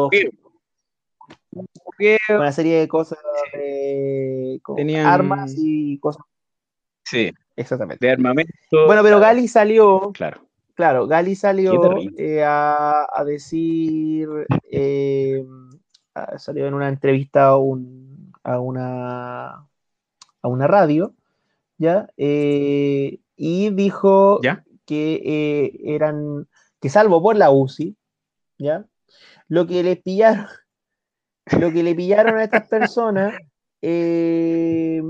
[2.30, 3.20] una serie de cosas,
[3.54, 5.06] de Tenían...
[5.06, 6.24] armas y cosas.
[7.04, 8.06] Sí, exactamente.
[8.06, 8.54] De armamento.
[8.86, 10.12] Bueno, pero Gali salió.
[10.14, 10.42] Claro.
[10.76, 14.28] Claro, Gali salió eh, a, a, decir,
[14.72, 15.46] eh,
[16.38, 19.50] salió en una entrevista a, un, a, una,
[20.42, 21.14] a una radio,
[21.78, 22.10] ¿ya?
[22.18, 24.40] Eh, y dijo
[24.86, 26.48] que eran,
[26.82, 27.96] que salvo por la UCI,
[28.58, 28.88] ¿ya?
[29.48, 30.48] Lo que le pillaron,
[31.60, 33.36] lo que le pillaron a estas personas
[33.82, 35.02] eh,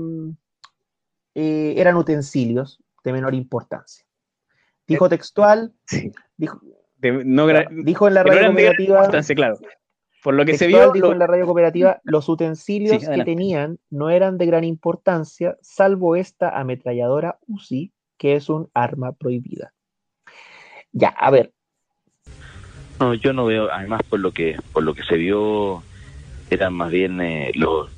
[1.34, 4.04] eh, eran utensilios de menor importancia.
[4.86, 5.72] Dijo textual,
[6.36, 6.60] dijo,
[7.00, 9.08] dijo en la radio cooperativa.
[9.34, 9.58] Claro.
[10.22, 10.90] Por lo que se vio.
[10.92, 16.16] Dijo en la radio cooperativa: los utensilios que tenían no eran de gran importancia, salvo
[16.16, 19.74] esta ametralladora UCI, que es un arma prohibida.
[20.92, 21.52] Ya, a ver.
[23.00, 25.82] No, yo no veo, además por lo que, por lo que se vio
[26.50, 27.90] eran más bien eh, los,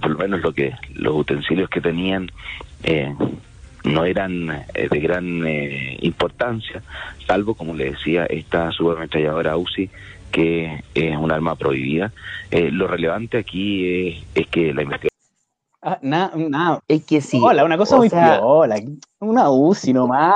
[0.00, 2.30] por lo menos lo que los utensilios que tenían
[2.82, 3.14] eh,
[3.84, 5.46] no eran eh, de gran
[6.00, 6.82] importancia,
[7.26, 9.90] salvo, como le decía, esta subametralladora UCI,
[10.30, 12.12] que es un arma prohibida.
[12.50, 15.10] lo relevante aquí es, que la investigación...
[15.82, 17.38] Ah, nada, Es que sí.
[17.42, 18.76] Hola, una cosa muy piola.
[19.20, 20.34] Una UCI nomás.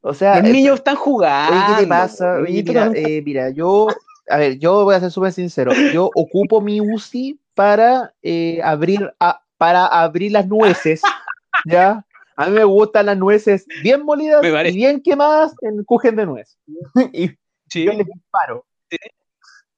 [0.00, 1.76] O sea, los niños están jugando.
[1.76, 2.38] ¿Qué te pasa?
[2.40, 2.90] mira,
[3.22, 3.88] mira, yo
[4.28, 5.72] a ver, yo voy a ser súper sincero.
[5.92, 9.12] Yo ocupo mi UCI para eh, abrir
[9.56, 11.02] para abrir las nueces,
[11.66, 12.04] ¿ya?
[12.36, 16.58] A mí me gustan las nueces bien molidas y bien quemadas en cujen de nuez.
[17.12, 17.28] y
[17.72, 18.66] yo les disparo.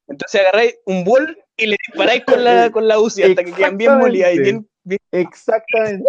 [0.09, 3.77] Entonces agarráis un bol y le disparáis con la, con la UCI hasta que quedan
[3.77, 4.69] bien molidas y bien,
[5.11, 6.05] Exactamente.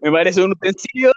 [0.00, 1.12] me parece un utensilio.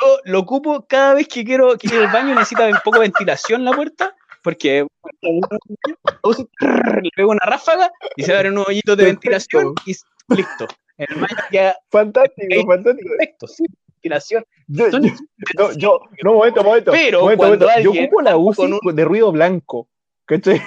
[0.00, 3.64] Yo lo ocupo cada vez que quiero que el baño necesita un poco de ventilación
[3.64, 4.86] la puerta porque
[7.02, 9.96] le pego una ráfaga y se abre un hoyito de ventilación y
[10.36, 10.68] listo.
[10.96, 13.08] El baño queda fantástico, fantástico.
[13.08, 14.44] Perfecto, sí, ventilación.
[14.68, 16.92] Yo, no, yo, no, momento, momento.
[16.92, 19.88] Pero momento, cuando yo ocupo la UCI de ruido blanco,
[20.26, 20.62] ¿cachai?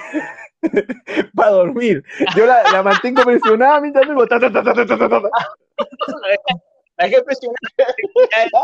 [1.34, 2.02] Para dormir.
[2.36, 4.26] Yo la, la, mantengo presionada mientras duermo.
[4.26, 5.30] Ta, ta, ta, ta, ta, ta, ta.
[6.96, 7.56] La que presionar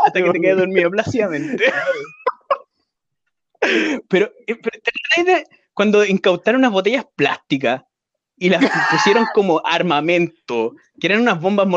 [0.05, 1.65] hasta que te quedes dormido plácidamente.
[4.07, 7.83] Pero, eh, pero cuando incautaron unas botellas plásticas
[8.37, 11.67] y las pusieron como armamento, que eran unas bombas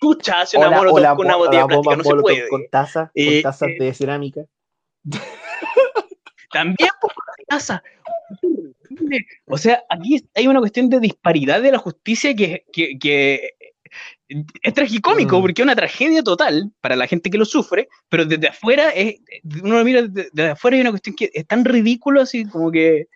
[0.00, 2.48] pucha, hace una molotov con una botella plástica, no se puede.
[2.48, 4.42] Con tazas, con eh, tazas de cerámica.
[6.52, 7.12] también por
[7.48, 7.82] casa.
[9.46, 13.54] O sea, aquí hay una cuestión de disparidad de la justicia que, que,
[14.28, 15.42] es tragicómico mm.
[15.42, 19.16] porque es una tragedia total para la gente que lo sufre, pero desde afuera, es,
[19.62, 23.08] uno lo mira desde, afuera hay una cuestión que es tan ridículo así como que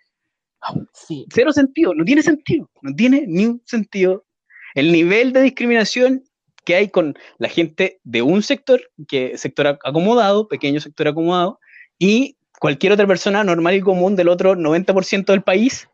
[0.93, 1.25] sí.
[1.33, 4.25] cero sentido, no tiene sentido, no tiene ni un sentido.
[4.73, 6.23] El nivel de discriminación
[6.65, 11.59] que hay con la gente de un sector, que sector acomodado, pequeño sector acomodado,
[11.99, 15.87] y cualquier otra persona normal y común del otro 90% del país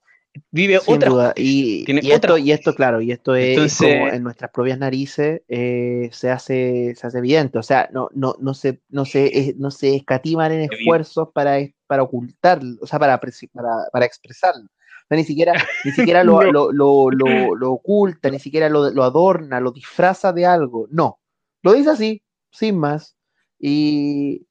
[0.52, 1.34] vive otra.
[1.36, 6.30] Y, esto, y esto, claro, y esto es como en nuestras propias narices eh, se,
[6.30, 7.58] hace, se hace evidente.
[7.58, 12.04] O sea, no, no, no, se, no, se, no se escatiman en esfuerzos para, para
[12.04, 14.68] ocultar, o sea, para, para, para expresarlo.
[15.10, 17.10] ni siquiera, ni siquiera lo, lo, lo,
[17.56, 20.88] lo, oculta, ni siquiera lo, adorna, lo disfraza de algo.
[20.92, 21.20] No,
[21.62, 23.16] lo dice así, sin más.
[23.60, 24.48] Y,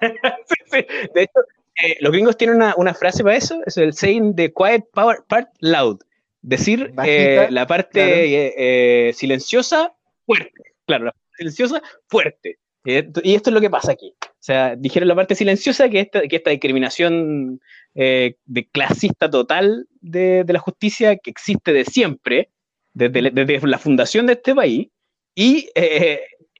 [1.14, 1.40] De hecho,
[1.82, 5.48] eh, los gringos tienen una, frase para eso, es el saying the quiet power part
[5.60, 5.98] loud.
[6.40, 10.74] Decir eh, la parte eh, silenciosa, fuerte.
[10.86, 12.58] Claro, la parte silenciosa, fuerte.
[12.84, 14.14] y esto es lo que pasa aquí.
[14.22, 17.60] O sea, dijeron la parte silenciosa que esta, que esta discriminación
[17.94, 22.50] de clasista total de, la justicia que existe de siempre,
[22.92, 24.88] desde, desde la fundación de este país,
[25.34, 25.68] y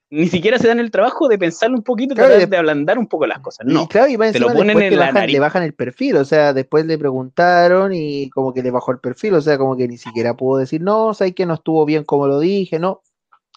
[0.09, 3.27] ni siquiera se dan el trabajo de pensarlo un poquito, y de ablandar un poco
[3.27, 3.67] las cosas.
[3.67, 6.53] No, claro, y te lo ponen en la bajan, Le bajan el perfil, o sea,
[6.53, 9.99] después le preguntaron y como que le bajó el perfil, o sea, como que ni
[9.99, 13.03] siquiera pudo decir, no, sé que no estuvo bien como lo dije, no,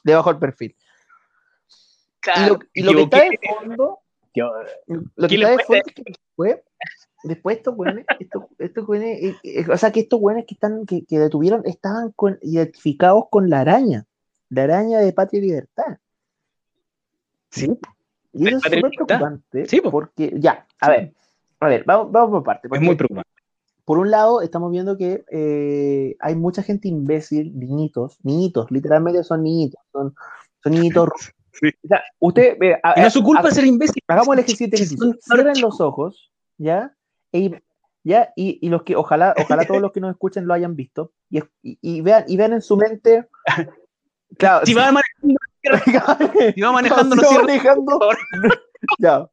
[0.03, 0.75] le bajó el perfil.
[2.73, 3.99] y lo, que está de fondo,
[5.15, 6.57] lo que está de fondo es que después,
[7.23, 8.43] después estos güeyes, estos,
[8.95, 13.51] eh, eh, o sea, que estos güeyes que están, que, que detuvieron, estaban identificados con
[13.51, 14.07] la araña,
[14.49, 15.99] la araña de Patria y Libertad.
[17.51, 17.77] Sí.
[18.33, 19.65] Y eso es súper preocupante.
[19.67, 21.13] Sí, porque, ya, a ver,
[21.59, 22.69] a ver, vamos, vamos por parte.
[22.71, 23.29] Es muy preocupante.
[23.85, 29.41] Por un lado, estamos viendo que eh, hay mucha gente imbécil, niñitos, niñitos, literalmente son
[29.41, 30.15] niñitos, son,
[30.63, 31.09] son niñitos.
[31.51, 31.67] Sí.
[31.83, 32.57] O sea, usted,
[32.95, 34.01] no es su culpa ser imbécil.
[34.07, 35.13] Hagamos el ejercicio.
[35.19, 36.95] Cierren los ojos, ¿ya?
[37.33, 37.61] E,
[38.03, 38.31] ¿ya?
[38.35, 41.41] Y, y, los que, ojalá, ojalá todos los que nos escuchen lo hayan visto y,
[41.61, 43.27] y, vean, y vean en su mente.
[44.37, 45.38] Claro, si, va manejando
[46.55, 47.99] si va manejando, no, no manejando.
[48.99, 49.29] ya.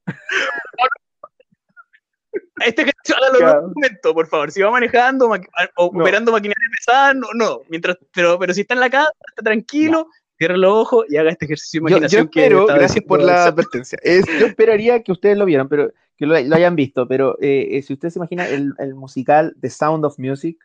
[2.64, 4.50] Este que hágalo en un momento, por favor.
[4.50, 7.60] Si va manejando o operando maquinaria pesada, no, no.
[7.68, 10.08] Mientras, pero, pero si está en la casa, está tranquilo,
[10.38, 12.30] cierra los ojos y haga este ejercicio de imaginación.
[12.32, 13.98] Yo, espero, gracias por la advertencia.
[14.04, 17.06] yo esperaría que ustedes lo vieran, pero que lo, hayan visto.
[17.06, 20.58] Pero eh, eh, si ustedes se imaginan el, el, musical The Sound of Music,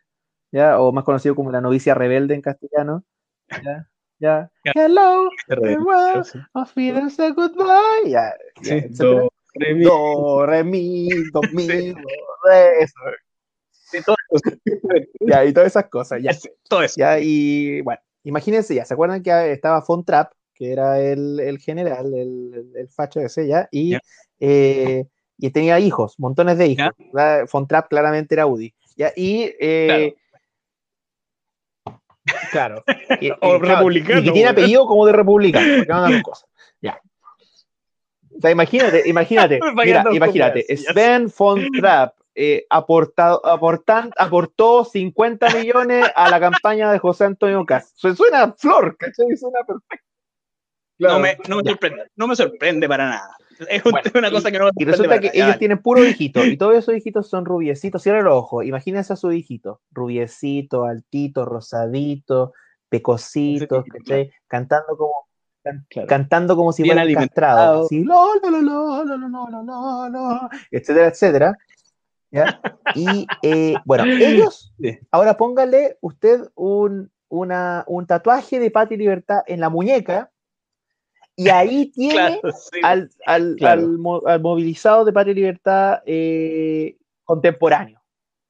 [0.50, 0.80] ¿ya?
[0.80, 3.04] o más conocido como La novicia rebelde en castellano,
[3.62, 3.88] ¿ya?
[4.22, 4.50] Ya.
[4.74, 6.22] Hello, farewell,
[6.54, 8.06] auf Wiedersehen, goodbye.
[8.06, 8.32] Ya,
[8.62, 9.84] sí, do, re, mi.
[9.84, 12.00] Do, re, mi, do, mi, do,
[12.44, 13.00] re, eso.
[13.90, 14.56] Sí, todo eso.
[15.20, 16.30] ya, y todas esas cosas, ya.
[16.68, 16.94] todo eso.
[16.96, 21.58] Ya, y bueno, imagínense, ya, ¿se acuerdan que estaba Von Trapp, que era el, el
[21.58, 23.68] general, el, el, facho ese, ya?
[23.72, 23.96] Y,
[24.38, 25.04] eh,
[25.36, 26.90] y tenía hijos, montones de hijos.
[27.52, 28.72] Von Trapp claramente era Udi.
[28.96, 29.12] ¿ya?
[29.16, 30.21] Y eh, claro.
[32.50, 32.84] Claro.
[33.40, 34.20] o republicano.
[34.20, 36.48] Y que tiene apellido como de republicano, porque cosas.
[36.80, 37.00] Ya.
[38.36, 46.06] O sea, imagínate, imagínate, mira, imagínate, Sven von Trapp eh, aportado, aportan, aportó 50 millones
[46.14, 47.92] a la campaña de José Antonio Cas.
[47.94, 49.36] Suena flor, ¿cachai?
[49.36, 50.06] Suena perfecto.
[50.98, 53.36] No, me, no, me sorprende, no me sorprende para nada.
[53.68, 53.82] Es
[54.14, 57.28] una cosa que no Y resulta que ellos tienen puro hijitos, y todos esos hijitos
[57.28, 58.02] son rubiecitos.
[58.02, 62.52] Cierra los ojos, imagínense a su hijito, rubiecito, altito, rosadito,
[62.88, 63.84] pecosito,
[64.46, 65.12] cantando como
[66.08, 71.58] cantando como si fueran castrados, así, lo, lo, lo, lo, lo, lo, etcétera, etcétera.
[72.32, 72.60] ¿ya?
[72.94, 74.74] Y eh, bueno, ellos,
[75.10, 80.30] ahora póngale usted un, una, un tatuaje de paz y libertad en la muñeca
[81.42, 82.40] y ahí tiene
[82.82, 83.98] al, al, al,
[84.40, 88.00] movilizado de Patria y Libertad eh, contemporáneo.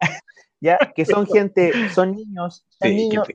[0.61, 0.78] ¿Ya?
[0.94, 3.26] Que son gente, son niños, son niños,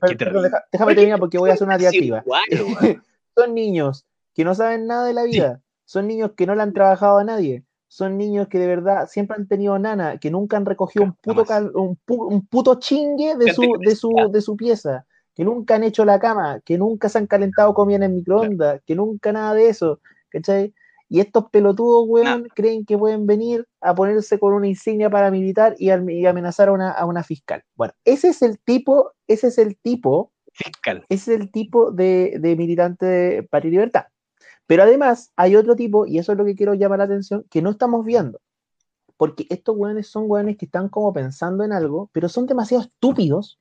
[0.72, 2.24] déjame terminar porque voy a hacer una diatriba.
[3.36, 6.72] son niños que no saben nada de la vida, son niños que no le han
[6.72, 10.64] trabajado a nadie, son niños que de verdad siempre han tenido nana, que nunca han
[10.64, 15.06] recogido un puto, un, un, puto chingue de su, de su, de su pieza
[15.38, 18.82] que nunca han hecho la cama, que nunca se han calentado comida en el microondas,
[18.84, 20.74] que nunca nada de eso, ¿cachai?
[21.08, 25.92] Y estos pelotudos, weón, creen que pueden venir a ponerse con una insignia paramilitar y,
[25.92, 27.62] y amenazar a una, a una, fiscal.
[27.76, 31.06] Bueno, ese es el tipo, ese es el tipo, fiscal.
[31.08, 34.06] Ese es el tipo de, de militante de Patria y Libertad.
[34.66, 37.62] Pero además hay otro tipo, y eso es lo que quiero llamar la atención, que
[37.62, 38.40] no estamos viendo.
[39.16, 43.60] porque estos weones son weones que están como pensando en algo, pero son demasiado estúpidos,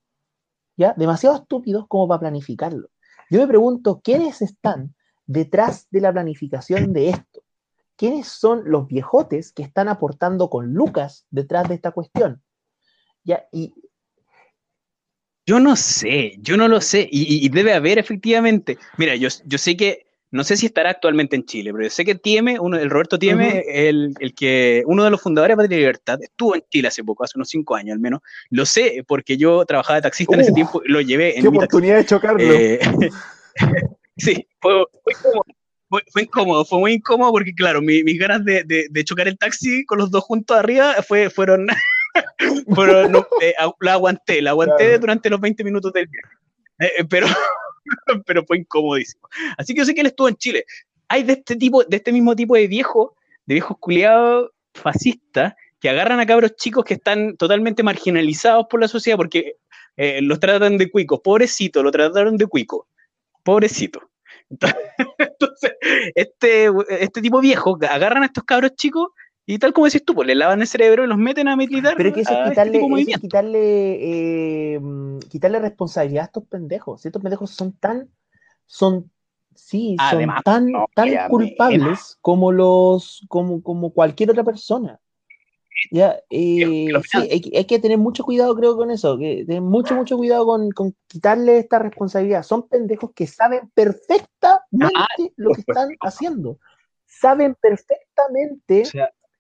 [0.77, 0.93] ¿ya?
[0.95, 2.89] Demasiado estúpidos como para planificarlo.
[3.29, 7.43] Yo me pregunto, ¿quiénes están detrás de la planificación de esto?
[7.97, 12.41] ¿Quiénes son los viejotes que están aportando con Lucas detrás de esta cuestión?
[13.23, 13.47] ¿Ya?
[13.51, 13.73] Y
[15.47, 18.77] yo no sé, yo no lo sé, y, debe haber efectivamente.
[18.97, 20.06] Mira, yo, yo sé que,
[20.37, 23.19] no sé si estará actualmente en Chile, pero yo sé que Tieme, uno, el Roberto
[23.19, 27.03] Tieme, el, el, que, uno de los fundadores de Patria Libertad, estuvo en Chile hace
[27.03, 28.21] poco, hace unos cinco años al menos.
[28.49, 31.47] Lo sé porque yo trabajaba de taxista en ese tiempo y lo llevé en qué
[31.49, 32.39] oportunidad de chocarlo.
[32.41, 32.79] Eh,
[34.17, 34.85] sí, fue,
[35.89, 39.97] fue, incómodo, fue muy incómodo porque, claro, mis ganas de, de, chocar el taxi con
[39.97, 41.67] los dos juntos arriba fue, fueron
[42.75, 46.35] pero no, eh, la aguanté, la aguanté durante los 20 minutos del viaje.
[46.79, 47.27] Eh, pero,
[48.25, 49.27] pero fue incomodísimo.
[49.57, 50.65] Así que yo sé que él estuvo en Chile.
[51.07, 53.11] Hay de este tipo, de este mismo tipo de viejos,
[53.45, 58.87] de viejos culiados fascistas, que agarran a cabros chicos que están totalmente marginalizados por la
[58.87, 59.55] sociedad porque
[60.21, 61.21] los tratan de cuicos.
[61.23, 62.87] Pobrecito, lo trataron de cuico.
[63.43, 64.01] Pobrecito.
[64.49, 65.73] Entonces,
[66.15, 69.09] este, este tipo viejo agarran a estos cabros chicos
[69.49, 71.93] y tal como decís tú, pues le lavan el cerebro y los meten a militar.
[71.95, 74.79] Pero que eso es este quitarle, quitarle, eh,
[75.29, 77.05] quitarle responsabilidad a estos pendejos.
[77.05, 78.09] Estos pendejos son tan,
[78.65, 79.09] son,
[79.55, 84.99] sí, son tan, tan culpables como los, como, como cualquier otra persona.
[85.91, 87.17] Ya, eh, sí,
[87.53, 89.17] hay, que tener mucho cuidado, creo, con eso.
[89.17, 92.43] Que tener mucho, mucho cuidado con, con quitarle esta responsabilidad.
[92.43, 96.59] Son pendejos que saben perfectamente ah, lo que están haciendo.
[97.05, 98.83] Saben perfectamente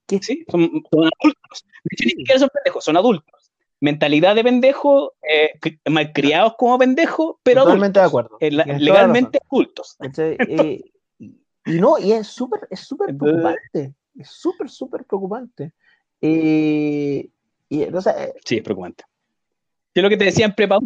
[0.07, 1.65] Sí, son, adultos.
[1.91, 3.51] Ni siquiera son pendejos, son adultos.
[3.79, 5.51] Mentalidad de pendejo, eh,
[5.89, 8.37] malcriados como pendejos, pero Totalmente de acuerdo.
[8.39, 9.97] Eh, legalmente adultos.
[10.17, 10.81] Eh,
[11.65, 13.93] y no, y es súper es súper preocupante.
[14.17, 15.73] Es súper, súper preocupante.
[16.21, 17.29] y,
[17.69, 19.03] sí, es preocupante.
[19.93, 20.79] Yo lo que te decía en prepa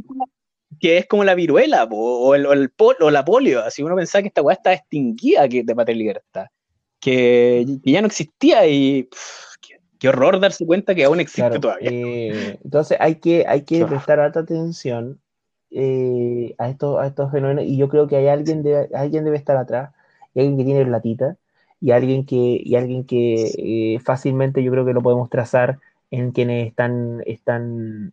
[0.80, 3.64] que es como la viruela o, el, o, la polio.
[3.64, 6.46] Así uno pensaba que esta weá está extinguida que de patria libertad
[7.02, 9.10] que, ya no existía y
[10.00, 11.90] qué, horror darse cuenta que aún existe todavía.
[11.92, 15.20] Eh, entonces hay que, hay que prestar alta atención
[15.72, 19.38] eh, a, estos, a estos fenómenos y yo creo que hay alguien, debe, alguien debe
[19.38, 19.92] estar atrás,
[20.34, 21.36] y alguien que tiene platita
[21.82, 25.80] y alguien que, y alguien que eh, fácilmente yo creo que lo podemos trazar
[26.12, 28.12] en quienes están, están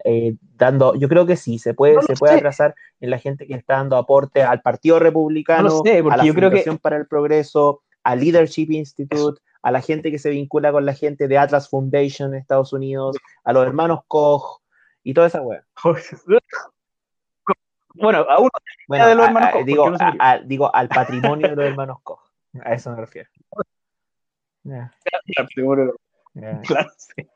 [0.56, 3.74] dando, yo creo que sí, se puede, se puede trazar en la gente que está
[3.74, 6.62] dando aporte al Partido Republicano, a la yo creo que...
[6.80, 11.28] para el Progreso, al Leadership Institute, a la gente que se vincula con la gente
[11.28, 14.60] de Atlas Foundation en Estados Unidos, a los hermanos Koch
[15.02, 15.64] y toda esa wea.
[17.94, 18.50] Bueno, a uno
[18.88, 19.64] de los hermanos Koch.
[19.64, 19.92] Digo,
[20.44, 22.20] digo, al patrimonio de los hermanos Koch.
[22.62, 23.28] A eso me refiero.
[26.62, 27.28] Claro, sí.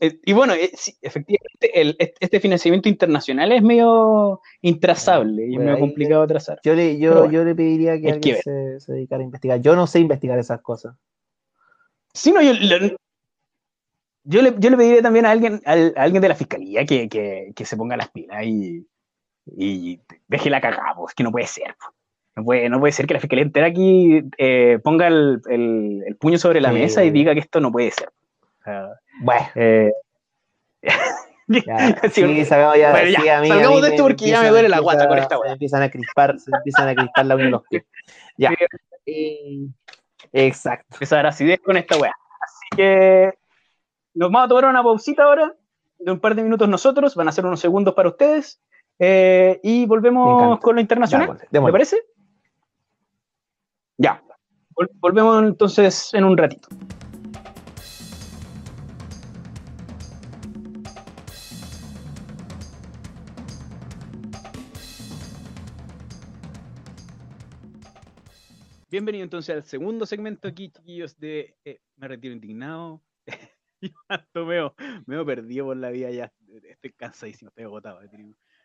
[0.00, 0.70] Eh, y bueno, eh,
[1.00, 6.60] efectivamente, este financiamiento internacional es medio intrazable y es medio complicado de trazar.
[6.62, 9.60] Yo le, yo, yo le pediría que alguien se, se, dedicara a investigar.
[9.60, 10.94] Yo no sé investigar esas cosas.
[12.12, 12.52] Sí, no, yo,
[14.24, 17.52] yo, le, yo le pediría también a alguien, a, alguien de la fiscalía que, que,
[17.54, 18.86] que, se ponga las pilas y,
[19.46, 21.74] y deje la cagada, pues, que no puede ser.
[22.36, 26.16] No puede, no puede ser que la fiscalía entera aquí eh, ponga el, el, el,
[26.16, 28.10] puño sobre la mesa y diga que esto no puede ser.
[29.20, 29.46] Bueno.
[29.54, 29.92] Eh,
[32.12, 32.92] sí, sabemos ya.
[32.92, 35.50] Bueno, ya, sí, salgamos de esto porque ya me duele la guata con esta Se
[35.50, 37.84] empiezan a crispar, se empiezan a crispar la uno los pies.
[38.36, 38.52] Ya.
[39.06, 39.66] Eh,
[40.32, 40.86] exacto.
[40.92, 42.12] Empezar acidez con esta weá.
[42.40, 43.34] Así que
[44.14, 45.54] nos vamos a tomar una pausita ahora,
[45.98, 48.60] de un par de minutos nosotros, van a ser unos segundos para ustedes,
[49.00, 51.36] eh, y volvemos con lo internacional.
[51.50, 52.00] ¿Te parece?
[53.98, 54.22] Ya.
[55.00, 56.68] Volvemos entonces en un ratito.
[68.90, 73.00] Bienvenido entonces al segundo segmento aquí, chiquillos, de eh, Me Retiro Indignado.
[74.34, 74.74] Yo
[75.06, 76.32] me veo perdido por la vida ya.
[76.68, 78.00] Estoy cansadísimo, estoy agotado.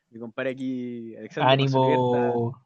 [0.09, 1.51] Mi compadre aquí, Alexander.
[1.51, 2.59] Ánimo.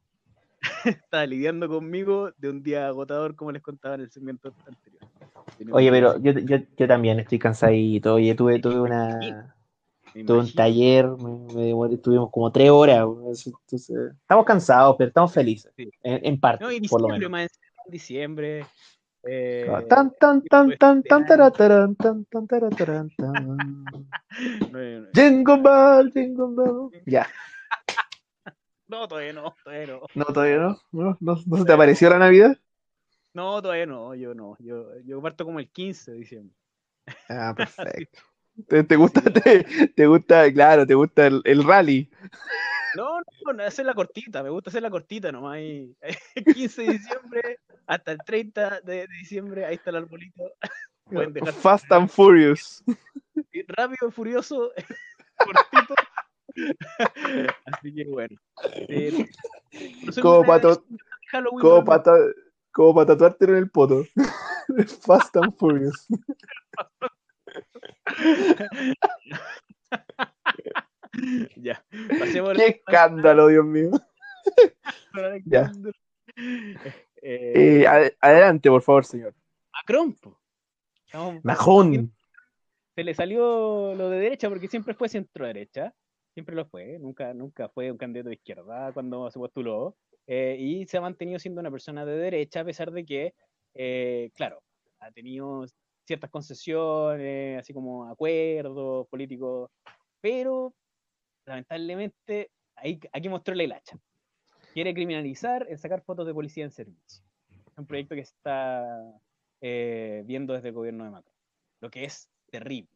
[0.86, 5.04] Está, lidiando conmigo de un día agotador, como les contaba en el segmento anterior.
[5.72, 8.14] Oye, pero yo, yo, yo también estoy cansadito.
[8.14, 9.54] Oye, tuve, tuve una
[10.26, 13.06] Tuve un taller, me, me demoré, tuvimos como tres horas.
[13.46, 15.72] Entonces, estamos cansados, pero estamos felices.
[16.04, 17.30] En, parte, no, por lo menos.
[17.30, 17.52] Más,
[17.88, 18.66] diciembre.
[19.24, 20.70] Eh, ah, tan tan tan.
[27.06, 27.28] Ya.
[28.88, 30.02] No, todavía no, todavía no.
[30.16, 30.82] No, todavía no.
[31.20, 32.58] ¿No, se te apareció la Navidad?
[33.36, 34.58] No, todavía no, yo no.
[34.58, 36.56] Yo, yo parto como el 15 de diciembre.
[37.30, 38.20] Ah, perfecto.
[38.68, 39.22] ¿Te, gusta,
[39.96, 42.10] te, gusta, claro, te gusta el, rally?
[42.96, 45.56] No, no, no, hacer la cortita, me gusta hacer la cortita nomás.
[45.56, 45.96] Ahí,
[46.54, 50.52] 15 de diciembre hasta el 30 de, diciembre, ahí está el arbolito.
[51.62, 52.84] Fast and Furious.
[53.68, 54.72] Rápido, furioso,
[55.38, 55.96] cortito.
[57.66, 58.36] Así que bueno.
[58.90, 59.26] Eh,
[60.22, 60.78] como, para
[62.72, 64.06] como, en el poto.
[65.02, 66.08] Fast and Furious.
[71.58, 71.84] ya.
[72.56, 73.92] Qué escándalo, Dios mío.
[75.46, 75.72] ya.
[77.22, 79.34] Eh, eh adelante, por favor, señor.
[79.74, 80.16] Macron.
[81.44, 82.14] Macron.
[82.96, 85.94] Se le salió lo de derecha porque siempre fue centro derecha.
[86.34, 87.00] Siempre lo fue.
[87.00, 89.98] Nunca, nunca fue un candidato de izquierda cuando se postuló.
[90.28, 93.34] Eh, y se ha mantenido siendo una persona de derecha a pesar de que,
[94.36, 94.62] claro,
[95.00, 95.66] ha tenido
[96.10, 99.70] ciertas concesiones, así como acuerdos políticos,
[100.20, 100.74] pero
[101.46, 103.96] lamentablemente ahí, aquí mostró la hilacha.
[104.74, 107.24] Quiere criminalizar el sacar fotos de policía en servicio.
[107.52, 108.98] Es un proyecto que está
[109.62, 111.36] eh, viendo desde el gobierno de Macron,
[111.80, 112.90] lo que es terrible.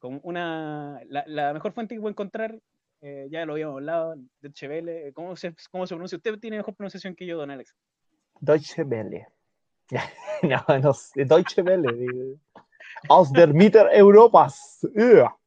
[0.00, 2.58] Con una, la, mejor fuente que puedo encontrar,
[3.02, 6.16] eh, ya lo habíamos hablado, Deutsche Welle, ¿cómo se, ¿cómo se pronuncia?
[6.16, 7.72] Usted tiene mejor pronunciación que yo, don Alex.
[8.40, 9.28] Deutsche Welle.
[10.42, 12.38] no, no sé, Deutsche Welle.
[13.08, 14.86] Aus der Mitte Europas.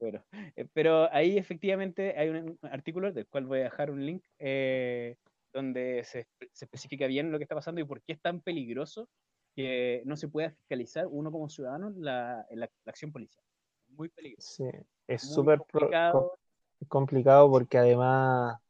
[0.00, 0.24] bueno,
[0.56, 5.16] eh, pero ahí efectivamente hay un artículo del cual voy a dejar un link eh,
[5.52, 6.28] donde se,
[6.60, 9.08] especifica bien lo que está pasando y por qué es tan peligroso
[9.56, 13.44] que no se pueda fiscalizar uno como ciudadano la, la, acción policial.
[13.88, 14.48] Muy peligroso.
[14.48, 14.70] Sí,
[15.08, 16.38] es súper complicado.
[16.86, 18.60] complicado porque además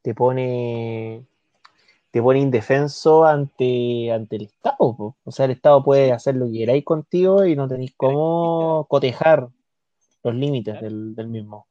[0.00, 1.26] te pone
[2.10, 5.16] te pone indefenso ante, ante el Estado.
[5.22, 9.48] O sea, el Estado puede hacer lo que queráis contigo y no tenéis cómo cotejar
[10.24, 11.66] los límites del, mismo.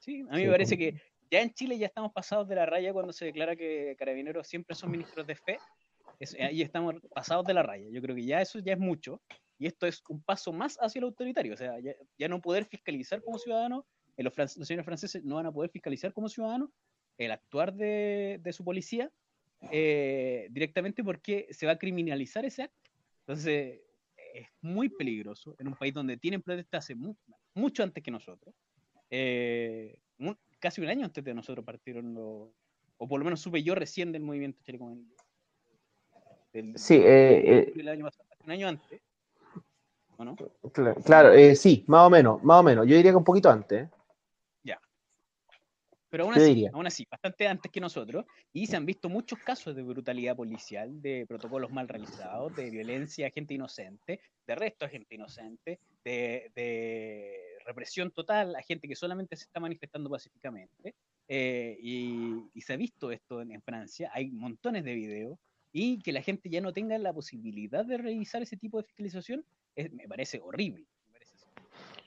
[0.00, 1.00] Sí, a mí me parece que
[1.30, 4.76] ya en Chile ya estamos pasados de la raya cuando se declara que carabineros siempre
[4.76, 5.58] son ministros de fe.
[6.40, 7.86] ahí estamos pasados de la raya.
[7.90, 9.20] Yo creo que ya eso ya es mucho.
[9.58, 11.54] Y esto es un paso más hacia el autoritario.
[11.54, 11.76] O sea,
[12.18, 13.86] ya, no poder fiscalizar como ciudadano,
[14.16, 16.70] eh, los, los, señores franceses no van a poder fiscalizar como ciudadano
[17.16, 19.10] el actuar de, de su policía
[19.70, 22.90] eh, directamente porque se va a criminalizar ese acto.
[23.20, 23.80] Entonces,
[24.16, 26.96] es muy peligroso en un país donde tienen protestas hace
[27.54, 28.54] mucho antes que nosotros.
[29.10, 29.98] Eh,
[30.58, 32.50] casi un año antes de nosotros partieron los,
[32.96, 34.78] o por lo menos supe yo recién del movimiento Chile
[36.76, 37.72] sí, eh,
[38.44, 39.00] un año antes.
[41.04, 42.86] Claro, sí, más o menos, más o menos.
[42.86, 43.88] Yo diría que un poquito antes.
[46.14, 49.74] Pero aún así, aún así, bastante antes que nosotros, y se han visto muchos casos
[49.74, 54.88] de brutalidad policial, de protocolos mal realizados, de violencia a gente inocente, de arresto a
[54.88, 57.32] gente inocente, de,
[57.66, 60.94] represión total a gente que solamente se está manifestando pacíficamente.
[61.26, 65.36] Eh, y, se ha visto esto en, Francia, hay montones de videos,
[65.72, 69.44] y que la gente ya no tenga la posibilidad de realizar ese tipo de fiscalización,
[69.74, 70.86] me parece horrible.
[71.06, 71.34] Me parece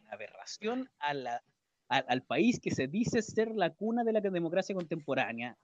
[0.01, 1.43] una aberración a la
[1.89, 5.55] al, país que se dice ser la cuna de la democracia contemporánea,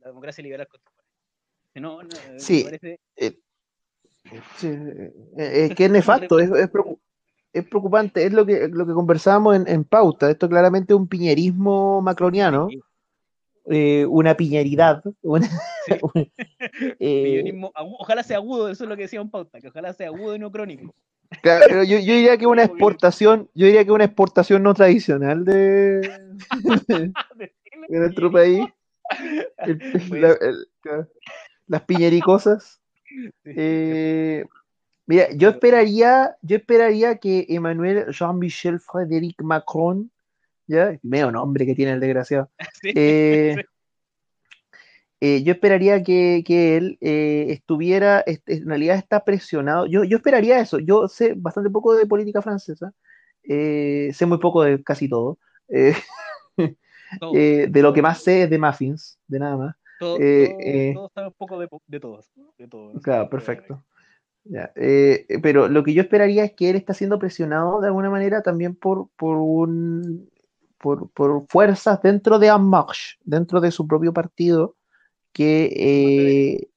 [0.00, 2.38] la democracia liberal contemporánea.
[2.38, 2.98] sí, parece...
[3.16, 3.38] Eh,
[4.62, 6.50] eh, eh, que es nefasto, es,
[7.52, 12.02] es, preocupante, es lo que, lo que conversábamos en, pauta, esto claramente es un piñerismo
[12.02, 12.68] macroniano.
[13.64, 15.02] una piñeridad.
[17.74, 20.38] ojalá sea agudo, eso es lo que decía en pauta, que ojalá sea agudo y
[20.38, 20.94] no crónico
[21.42, 26.00] yo, yo, diría que una exportación, yo diría que una exportación no tradicional de,
[27.88, 28.66] de nuestro país.
[31.66, 32.76] las piñericosas.
[33.44, 34.44] Eh,
[35.04, 40.12] mira, yo esperaría, yo esperaría que Emmanuel Jean-Michel Frédéric Macron,
[40.68, 42.50] ya, medio nombre que tiene el desgraciado,
[42.84, 43.56] eh,
[45.22, 49.84] eh, yo esperaría que, él eh, estuviera, en realidad está presionado.
[49.86, 50.78] Yo, yo esperaría eso.
[50.78, 52.94] Yo sé bastante poco de política francesa,
[53.42, 55.38] eh, sé muy poco de casi todo.
[55.68, 55.94] de
[57.82, 59.76] lo que más sé es de muffins, de nada más.
[59.98, 62.32] Todo, todo, un poco de, de todos.
[63.02, 63.84] claro, perfecto.
[65.42, 68.74] pero lo que yo esperaría es que él está siendo presionado de alguna manera también
[68.74, 70.30] por, por un
[70.78, 74.76] por, por fuerzas dentro de En Marche, dentro de su propio partido,
[75.32, 76.68] que, eh,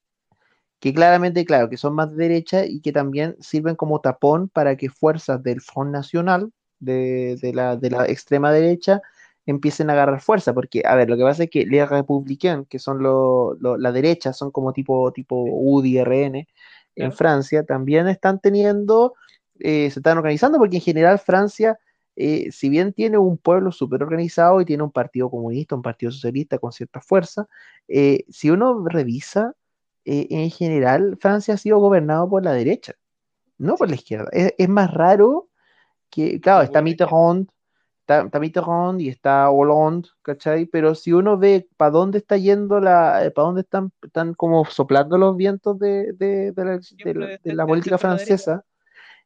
[0.80, 4.76] que claramente, claro, que son más de derecha y que también sirven como tapón para
[4.76, 9.02] que fuerzas del Front Nacional, de, la, de la extrema derecha,
[9.46, 12.80] empiecen a agarrar fuerza, porque, a ver, lo que pasa es que les Républicains, que
[12.80, 16.48] son lo, la derecha, son como tipo, tipo UDI, RN,
[16.96, 19.14] en Francia, también están teniendo
[19.60, 21.80] se están organizando, porque en general Francia,
[22.16, 26.58] si bien tiene un pueblo súper organizado y tiene un partido comunista, un partido socialista
[26.60, 27.48] con cierta fuerza,
[27.88, 29.54] si uno revisa,
[30.06, 32.94] en general Francia ha sido gobernado por la derecha,
[33.58, 34.30] no por la izquierda.
[34.32, 35.50] Es, es más raro
[36.10, 37.50] que, claro, está Mitterrand,
[38.08, 40.66] está, Mitterrand y está Hollande, ¿cachai?
[40.66, 44.66] Pero si uno ve para dónde está yendo la, eh, para dónde están, están como
[44.66, 46.14] soplando los vientos de,
[47.44, 48.64] la, política francesa,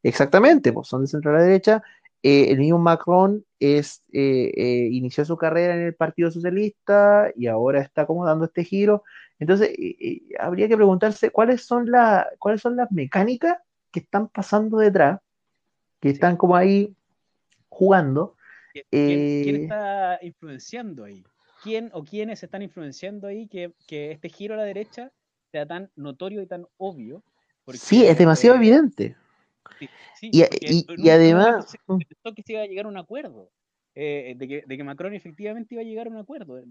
[0.04, 1.84] exactamente, pues son de centro a la derecha.
[2.24, 7.82] Eh, el mismo Macron es, eh, inició su carrera en el Partido Socialista y ahora
[7.82, 9.04] está como dando este giro.
[9.40, 9.76] Entonces,
[10.40, 13.58] habría que preguntarse cuáles son, la, cuáles son las mecánicas
[13.92, 15.20] que están pasando detrás,
[16.00, 16.96] que están como ahí
[17.70, 18.38] jugando
[18.90, 21.24] ¿Quién, eh, está influenciando ahí?
[21.64, 23.74] ¿Quién o quiénes están influenciando ahí que,
[24.12, 25.12] este giro a la derecha
[25.52, 27.24] sea tan notorio y tan obvio?
[27.74, 28.58] sí, es demasiado
[30.22, 30.94] evidente.
[30.98, 31.76] y, además...
[32.36, 33.52] que se iba a llegar a un acuerdo,
[33.96, 36.62] eh, de, que, Macron efectivamente iba a llegar a un acuerdo.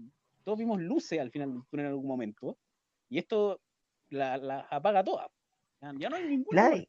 [0.43, 2.57] Todos vimos luces al final en algún momento,
[3.09, 3.59] y esto
[4.09, 5.27] la, apaga todas.
[5.97, 6.87] Ya no hay ningún final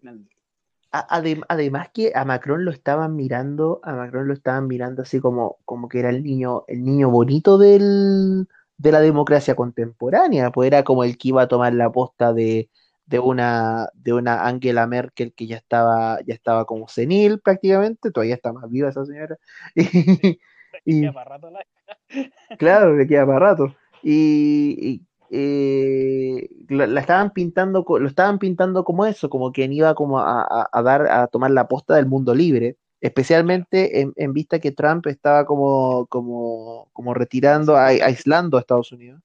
[0.91, 5.89] además que a Macron lo estaban mirando, a Macron lo estaban mirando así como, como
[5.89, 8.49] que era el niño, el niño bonito del,
[8.79, 12.71] de la democracia contemporánea, pues era como el que iba a tomar la posta de,
[13.09, 18.35] de una, de una Angela Merkel que ya estaba, ya estaba como senil prácticamente, todavía
[18.35, 19.39] está más viva esa señora.
[20.85, 21.03] y,
[22.59, 23.75] claro, le queda para rato.
[24.03, 30.69] Y, eh, la, estaban pintando, lo estaban pintando como eso, como quien iba como a,
[30.85, 36.07] dar, a tomar la posta del mundo libre, especialmente en, vista que Trump estaba como,
[36.09, 39.23] como, como retirando, aislando a Estados Unidos.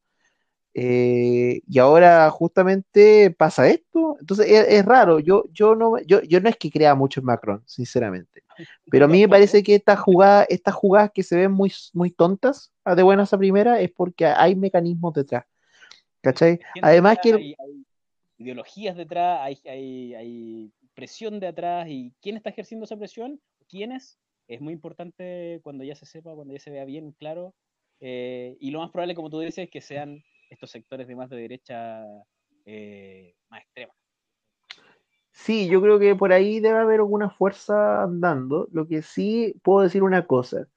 [0.75, 4.17] Eh, y ahora justamente pasa esto.
[4.19, 5.19] Entonces es, raro.
[5.19, 8.43] Yo, yo, no, yo, yo no es que crea mucho en Macron, sinceramente.
[8.89, 12.11] Pero a mí me parece que estas jugadas, estas jugadas que se ven muy, muy
[12.11, 15.45] tontas de buenas a primera es porque hay mecanismos detrás.
[16.21, 16.59] ¿Cachai?
[16.81, 17.33] Además que...
[17.33, 17.55] Hay,
[18.37, 24.73] ideologías detrás, hay, presión de atrás, y quién está ejerciendo esa presión, quiénes, es muy
[24.73, 27.55] importante cuando ya se sepa, cuando ya se vea bien claro,
[27.99, 30.23] eh, y lo más probable, como tú dices, es que sean
[30.53, 32.03] estos sectores de más de derecha
[32.65, 33.93] eh, más extrema.
[35.31, 38.67] Sí, yo creo que por ahí debe haber alguna fuerza andando.
[38.71, 40.67] Lo que sí puedo decir una cosa.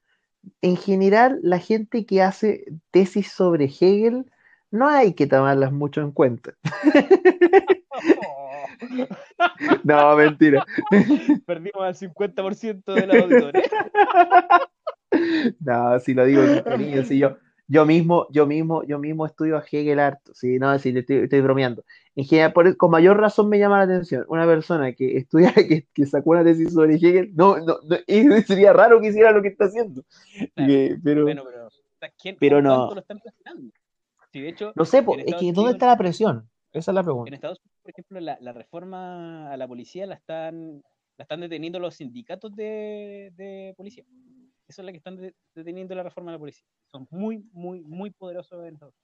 [0.62, 4.30] En general, la gente que hace tesis sobre Hegel
[4.70, 6.54] no hay que tomarlas mucho en cuenta.
[9.84, 10.64] no, mentira.
[11.46, 13.70] Perdimos al 50% de la auditores.
[15.60, 17.36] no, si lo digo cariño, si yo,
[17.68, 21.40] yo mismo, yo mismo, yo mismo estudio a Hegel harto, sí, no, si estoy, estoy
[21.40, 21.84] bromeando.
[22.14, 26.06] En general, con mayor razón me llama la atención una persona que estudia, que, que
[26.06, 27.96] sacó una tesis sobre Hegel, no, no, no
[28.46, 30.04] sería raro que hiciera lo que está haciendo.
[30.54, 32.94] pero, bueno, pero, pero no.
[32.94, 33.20] Lo están
[34.40, 36.48] de hecho, no sé, es que ¿dónde está la presión?
[36.72, 37.28] Esa es la pregunta.
[37.28, 40.82] En Estados Unidos, por ejemplo, la, reforma a la policía la están,
[41.16, 44.04] la están deteniendo los sindicatos de, policía.
[44.68, 46.64] Eso es la que están deteniendo la reforma a la policía.
[46.90, 48.94] Son muy, muy, muy poderosos en Estados.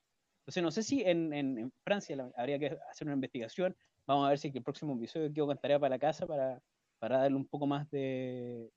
[0.41, 3.77] Entonces, no sé si en, Francia habría que hacer una investigación.
[4.07, 6.61] Vamos a ver si el próximo episodio quedo con tarea para la casa para,
[6.99, 8.71] para darle un poco más de,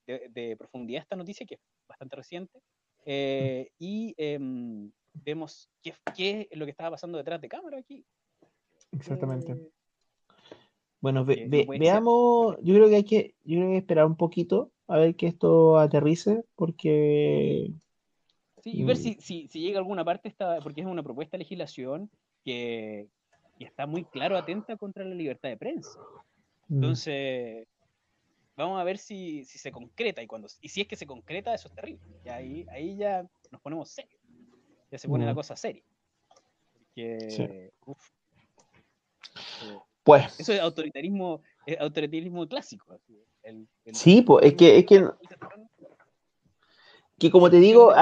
[0.60, 2.60] profundidad a esta noticia, que es bastante reciente.
[3.06, 8.06] Eh, y em, vemos qué, qué, es lo que estaba pasando detrás de cámara aquí.
[8.92, 9.54] Exactamente.
[9.54, 9.72] Eh,
[11.02, 15.16] bueno, veamos, yo creo que hay que, yo creo que esperar un poquito a ver
[15.16, 17.72] que esto aterrice, porque...
[18.64, 19.00] Sí, y ver mm.
[19.00, 22.10] si, si, si llega a alguna parte, esta, porque es una propuesta de legislación
[22.44, 23.08] que,
[23.60, 26.00] está muy claro atenta contra la libertad de prensa.
[26.68, 26.76] Mm.
[26.76, 27.68] Entonces,
[28.58, 31.54] vamos a ver si, si, se concreta y cuando y si es que se concreta,
[31.54, 32.04] eso es terrible.
[32.26, 34.20] Y ahí, ahí ya nos ponemos serios
[34.92, 35.84] ya se pone la cosa seria.
[36.78, 37.72] Porque,
[40.04, 40.40] pues.
[40.40, 42.98] Eso es autoritarismo, es autoritarismo clásico.
[43.94, 45.08] Sí, pues, es que, es que,
[47.20, 47.94] que como te digo,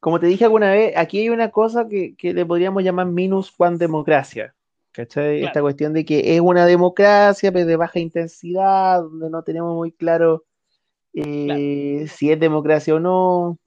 [0.00, 3.78] como te dije alguna vez, aquí hay una cosa que, le podríamos llamar minus Juan
[3.78, 4.54] democracia.
[4.92, 5.42] ¿Cachai?
[5.42, 9.90] Esta cuestión de que es una democracia pero de baja intensidad, donde no tenemos muy
[9.90, 10.44] claro
[11.14, 13.58] eh, si es democracia o no.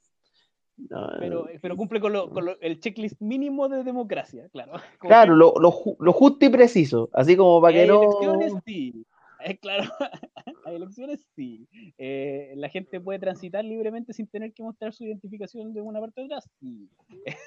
[1.20, 4.74] Pero, pero, cumple con, lo, con el checklist mínimo de democracia, claro.
[5.00, 8.04] claro, lo, lo, lo, justo y preciso, así como para que no...
[8.04, 9.07] Elecciones sí,
[9.44, 9.84] eh, claro,
[10.66, 11.68] hay elecciones sí.
[11.98, 16.22] Eh, la gente puede transitar libremente sin tener que mostrar su identificación de una parte
[16.22, 16.90] de atrás, sí.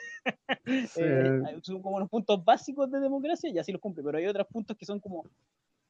[0.67, 4.47] Eh, son como los puntos básicos de democracia y así los cumple, pero hay otros
[4.49, 5.25] puntos que son como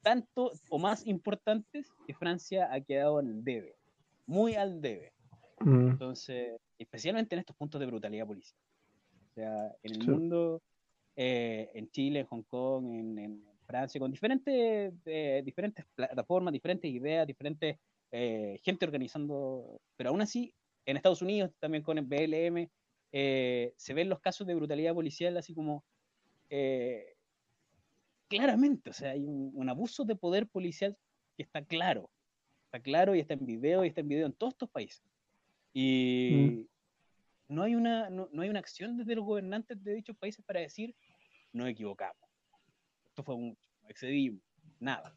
[0.03, 3.75] tanto o más importantes que Francia ha quedado al debe,
[4.27, 5.13] muy al debe.
[5.61, 5.91] Mm.
[5.91, 8.59] Entonces, especialmente en estos puntos de brutalidad policial.
[9.31, 10.63] O sea, en el mundo,
[11.17, 17.27] eh, en Chile, en Hong Kong, en, Francia, con diferentes, eh, diferentes plataformas, diferentes ideas,
[17.27, 17.77] diferentes
[18.13, 20.53] eh, gente organizando, pero aún así,
[20.87, 22.69] en Estados Unidos, también con el BLM,
[23.13, 25.85] se ven los casos de brutalidad policial así como
[28.31, 30.97] claramente, o sea, hay un, abuso de poder policial
[31.37, 32.09] que está claro,
[32.67, 35.03] está claro y está en video y está en video en todos estos países.
[35.73, 36.69] Y
[37.49, 37.55] mm.
[37.55, 40.95] no, hay una, no, hay una acción desde los gobernantes de dichos países para decir,
[41.53, 42.30] nos equivocamos.
[43.21, 44.41] Esto fue mucho, excedimos,
[44.79, 45.15] nada,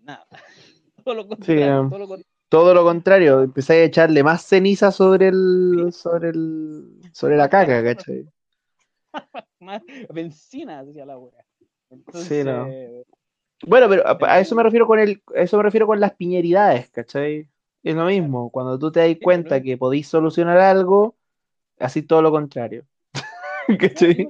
[0.00, 0.26] nada.
[1.04, 1.88] todo lo contrario.
[1.88, 2.26] todo, lo contrario.
[2.48, 7.84] todo lo contrario, empezáis a echarle más ceniza sobre el, sobre el, sobre la caca,
[7.84, 8.26] ¿cachai?
[9.60, 9.80] más
[10.12, 11.46] benzina hacia la wea.
[12.14, 12.66] Sí, no.
[13.64, 17.48] Bueno, pero a, eso me refiero con el, eso me refiero con las piñeridades, ¿cachai?
[17.84, 21.14] Es lo mismo, cuando tú te das cuenta que podéis solucionar algo,
[21.78, 22.84] así todo lo contrario.
[23.78, 24.26] ¿Cachai?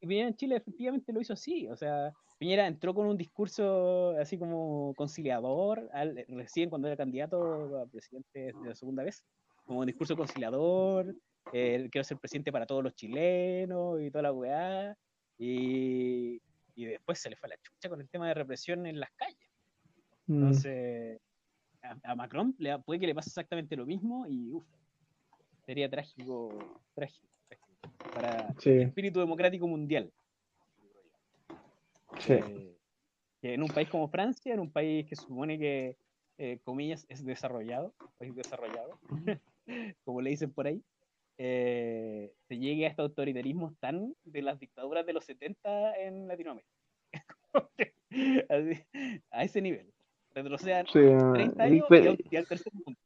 [0.00, 4.38] Piñera en Chile efectivamente lo hizo así, o sea, Piñera entró con un discurso así
[4.38, 5.88] como conciliador,
[6.28, 9.24] recién cuando era candidato a presidente de la segunda vez,
[9.64, 11.14] como un discurso conciliador,
[11.52, 14.96] eh, quiero ser presidente para todos los chilenos y toda la weá,
[15.38, 16.40] y,
[16.74, 19.50] y después se le fue la chucha con el tema de represión en las calles.
[20.26, 20.34] Mm.
[20.34, 21.20] Entonces,
[22.02, 24.66] a, Macron le, puede que le pase exactamente lo mismo y uff,
[25.64, 27.29] sería trágico, trágico,
[28.14, 30.10] para el espíritu democrático mundial.
[32.18, 32.34] Sí.
[32.34, 32.76] Eh,
[33.42, 35.96] en un país como Francia, en un país que supone que,
[36.38, 38.98] eh, comillas, es desarrollado, país desarrollado,
[40.04, 40.82] como le dicen por ahí,
[41.38, 46.70] eh, se llegue a este autoritarismo tan de las dictaduras de los 70 en Latinoamérica.
[49.30, 49.90] a ese nivel.
[50.34, 51.86] Retrocedan 30 años
[52.30, 53.00] y, al tercer punto.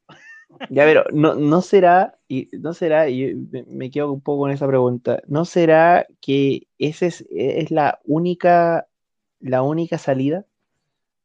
[0.70, 3.34] Ya, pero no, no será, y no será, y
[3.66, 8.86] me quedo un poco con esa pregunta, ¿no será que esa es, es la única,
[9.40, 10.46] la única salida?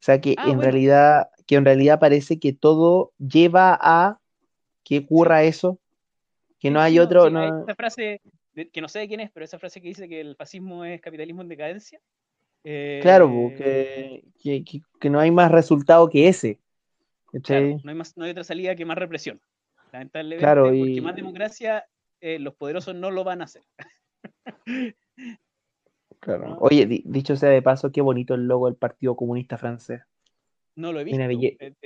[0.01, 4.19] O sea que ah, en realidad, que en realidad parece que todo lleva a
[4.83, 5.79] que ocurra eso
[6.59, 7.29] que no hay otro.
[7.29, 7.63] no...
[7.63, 8.21] Esa frase,
[8.71, 11.01] que no sé de quién es, pero esa frase que dice que el fascismo es
[11.01, 11.99] capitalismo en decadencia.
[13.01, 16.59] claro, eh, que, no hay más resultado que ese.
[17.33, 19.39] No, hay más, no hay otra salida que más represión.
[19.91, 21.85] Lamentablemente, claro, porque más democracia,
[22.21, 23.63] eh, los poderosos no lo van a hacer.
[26.19, 26.57] claro.
[26.59, 30.01] Oye, dicho sea de paso, qué bonito el logo del Partido Comunista Francés.
[30.75, 31.21] No lo he visto.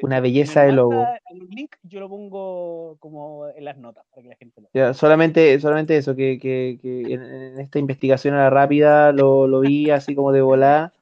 [0.03, 1.03] Una, belleza de logo.
[1.31, 4.93] El link yo lo pongo como en las notas para que la gente lo vea.
[4.93, 9.89] solamente, solamente eso, que, que, que en, esta investigación a la rápida lo, lo vi
[9.89, 10.93] así como de volar.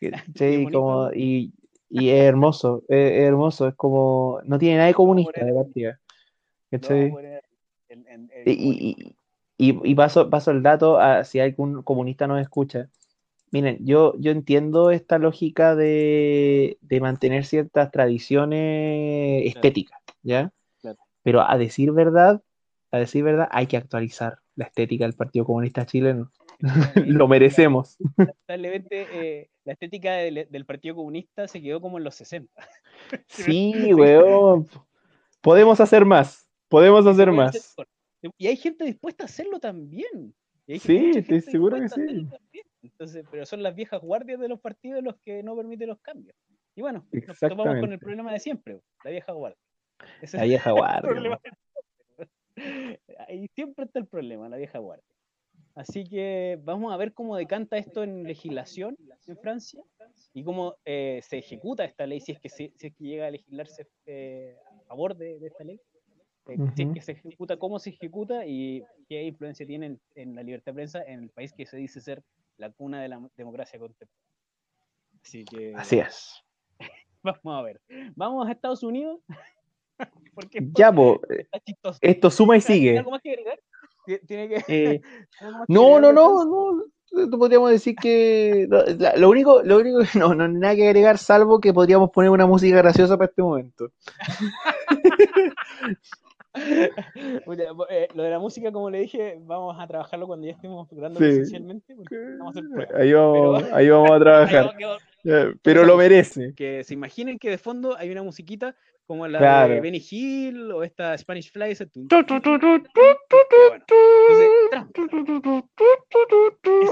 [0.34, 1.52] sí, como, y,
[1.92, 4.40] y, es hermoso, es, hermoso, es como.
[4.44, 6.00] No tiene nada de comunista de partida.
[8.46, 9.14] y,
[9.58, 12.88] y, y, paso, paso el dato a si algún comunista nos escucha.
[13.50, 20.50] Miren, yo, yo entiendo esta lógica de, mantener ciertas tradiciones estéticas, ¿ya?
[21.22, 22.42] Pero a decir verdad,
[22.90, 26.30] a decir verdad, hay que actualizar la estética del Partido Comunista Chileno.
[27.06, 27.96] Lo merecemos.
[28.16, 32.52] Lamentablemente, eh, la estética del, Partido Comunista se quedó como en los 60.
[33.28, 34.66] sí, weón.
[35.40, 36.48] Podemos hacer más.
[36.68, 37.76] Podemos hacer más.
[38.38, 40.34] Y hay gente dispuesta a hacerlo también.
[40.66, 42.28] sí, estoy seguro que sí.
[42.82, 46.36] Entonces, pero son las viejas guardias de los partidos los que no permiten los cambios.
[46.74, 49.58] Y bueno, nos topamos con el problema de siempre, la vieja guardia.
[50.32, 51.40] la vieja guardia.
[53.28, 55.04] Ahí siempre está el problema, la vieja guardia.
[55.74, 58.96] Así que vamos a ver cómo decanta esto en legislación
[59.26, 59.82] en Francia
[60.34, 63.30] y cómo eh, se ejecuta esta ley, si es que, si, es que llega a
[63.30, 65.80] legislarse eh, a favor de, esta ley,
[66.48, 70.34] eh, si es que se ejecuta, cómo se ejecuta y qué influencia tiene en, en,
[70.34, 72.22] la libertad de prensa en el país que se dice ser
[72.58, 74.22] la cuna de la democracia contemporánea.
[75.22, 75.74] Así que.
[75.74, 76.44] Así es.
[77.22, 77.80] Vamos a ver.
[78.16, 79.20] Vamos a Estados Unidos.
[80.76, 80.92] ya,
[82.00, 82.98] esto suma y sigue.
[82.98, 83.61] ¿Algo más que agregar?
[84.26, 84.64] ¿Tiene que...
[84.68, 85.00] Eh,
[85.68, 86.84] no, no, no, no.
[87.36, 88.66] Podríamos decir que
[89.16, 92.30] lo único, lo único que no, no hay nada que agregar, salvo que podríamos poner
[92.30, 93.90] una música graciosa para este momento.
[96.54, 101.18] Eh, lo de la música, como le dije, vamos a trabajarlo cuando ya estemos grabando
[101.18, 101.96] presencialmente.
[102.94, 104.76] ahí, vamos, ahí vamos a trabajar.
[105.62, 106.54] pero lo merece.
[106.54, 108.76] Que se imaginen que de fondo hay una musiquita
[109.12, 111.72] como la de Benny Hill o esta Spanish Fly.
[111.72, 111.84] Esa.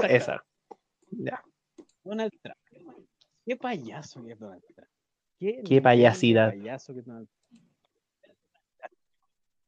[0.07, 0.45] Esa.
[1.09, 1.43] Ya.
[2.03, 2.59] Donald Trump.
[3.43, 4.87] Qué payaso que es Donald Trump.
[5.39, 6.53] Qué, payasidad.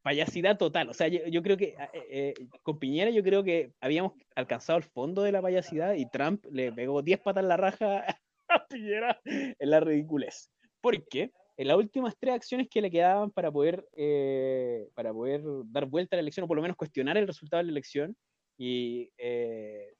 [0.03, 0.89] Payasidad total.
[0.89, 4.83] O sea, yo, creo que eh, eh, con Piñera yo creo que habíamos alcanzado el
[4.83, 8.05] fondo de la payasidad y Trump le pegó 10 patas en la raja
[8.47, 10.51] a Piñera en la ridiculez.
[10.81, 11.31] ¿Por qué?
[11.57, 16.15] En las últimas tres acciones que le quedaban para poder, eh, para poder dar vuelta
[16.15, 18.15] a la elección, o por lo menos cuestionar el resultado de la elección
[18.57, 19.09] y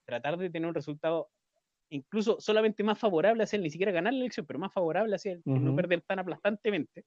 [0.06, 1.30] tratar de tener un resultado
[1.94, 5.34] incluso solamente más favorable hacia él, ni siquiera ganar la elección, pero más favorable hacia
[5.34, 7.06] él, no perder tan aplastantemente,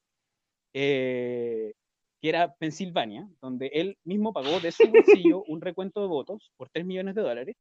[0.72, 1.74] eh,
[2.20, 6.68] que era Pensilvania, donde él mismo pagó de su bolsillo un recuento de votos por
[6.70, 7.57] 3 millones de dólares,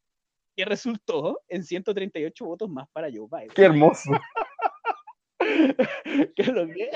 [0.56, 3.50] que resultó en 138 votos más para Joe Biden.
[3.56, 4.12] ¡Qué hermoso!
[6.36, 6.90] ¿Qué es lo que?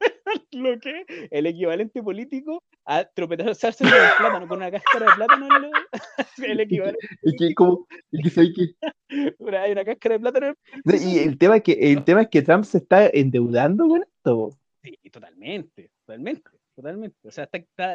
[0.52, 5.48] lo que el equivalente político a tropezarse con el plátano, con una cáscara de plátano.
[6.38, 7.08] el equivalente.
[7.22, 9.56] ¿Y que, como, y que, que...
[9.56, 10.54] Hay una cáscara de plátano.
[10.84, 14.58] Y el tema, es que, el tema es que Trump se está endeudando con esto.
[14.82, 17.28] Sí, totalmente, totalmente, totalmente.
[17.28, 17.48] O sea,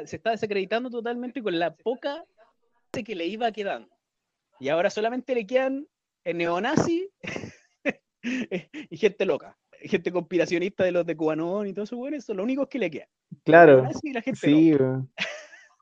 [0.06, 2.24] se está desacreditando totalmente con la poca
[2.92, 3.90] que le iba quedando.
[4.60, 5.86] Y ahora solamente le quedan
[6.24, 7.10] neonazis
[8.90, 12.44] y gente loca gente conspiracionista de los de Cubanón y todo eso, bueno, eso lo
[12.44, 13.08] único que le queda.
[13.44, 13.88] Claro.
[14.36, 14.74] sí,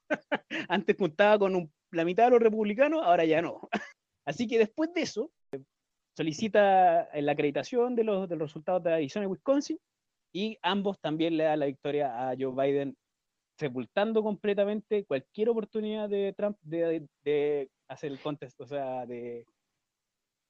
[0.70, 3.70] Antes contaba con la mitad de los republicanos, ahora ya no.
[4.26, 5.32] Así que después de eso,
[6.16, 9.80] solicita la acreditación de los, resultados de Arizona y Wisconsin,
[10.34, 12.96] y ambos también le dan la victoria a Joe Biden,
[13.58, 19.46] sepultando completamente cualquier oportunidad de Trump de, hacer el contest, o sea, de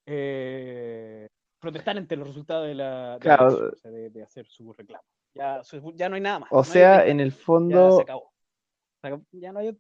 [0.06, 1.28] eh,
[1.64, 5.06] protestar ante los resultados de la, de, hacer su reclamo.
[5.34, 5.62] Ya,
[5.96, 6.50] ya, no hay nada más.
[6.52, 7.90] O sea, en el fondo.
[7.90, 8.34] Ya se acabó.
[9.32, 9.78] ya no hay.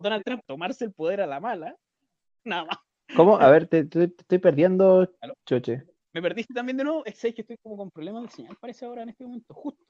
[0.00, 1.76] Donald Trump tomarse el poder a la mala,
[2.44, 2.78] nada más.
[3.14, 3.36] ¿Cómo?
[3.36, 5.08] A ver, te, estoy perdiendo,
[5.46, 5.84] Choche.
[6.12, 7.04] ¿Me perdiste también de nuevo?
[7.06, 9.84] Es que estoy como con problemas de señal, parece ahora en este momento, justo.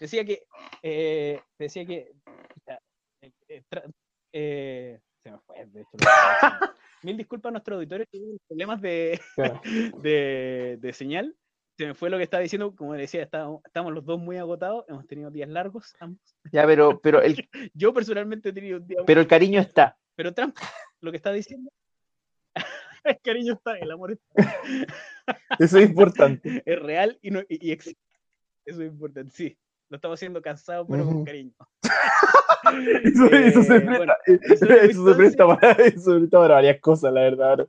[0.00, 0.44] Decía que.
[0.82, 2.12] Eh, decía que.
[3.48, 3.62] Eh,
[4.32, 5.90] eh, se me fue, de hecho.
[7.02, 8.80] Mil disculpas a nuestros auditores que tienen problemas
[10.02, 11.36] de, de, señal.
[11.76, 14.84] Se me fue lo que estaba diciendo, como decía, estamos, estamos los dos muy agotados,
[14.88, 16.36] hemos tenido días largos ambos.
[16.52, 17.48] Ya, pero, pero el...
[17.74, 18.98] yo personalmente he tenido un día.
[19.06, 19.96] Pero el cariño está.
[20.14, 20.56] Pero Trump,
[21.00, 21.72] lo que está diciendo,
[23.04, 24.62] el cariño está, el amor está.
[25.58, 26.62] Eso es importante.
[26.64, 28.02] Es real y, no, y, existe.
[28.64, 29.58] Eso es importante, sí.
[29.88, 31.52] Lo estamos haciendo cansado, pero con cariño.
[33.04, 37.66] eso, eso, se presta, eso, se presta para, eso para varias cosas, la verdad.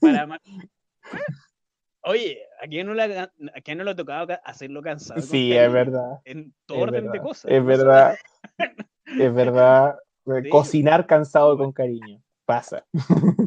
[0.00, 0.40] Para
[2.02, 3.30] Oye, ¿a quién, no le, ¿a
[3.62, 5.20] quién no le ha tocado hacerlo cansado?
[5.20, 6.20] Sí, es verdad.
[6.24, 7.50] En todo orden de cosas.
[7.52, 8.16] Es verdad.
[9.06, 9.96] es verdad.
[10.50, 12.22] Cocinar cansado con cariño.
[12.46, 12.84] Pasa.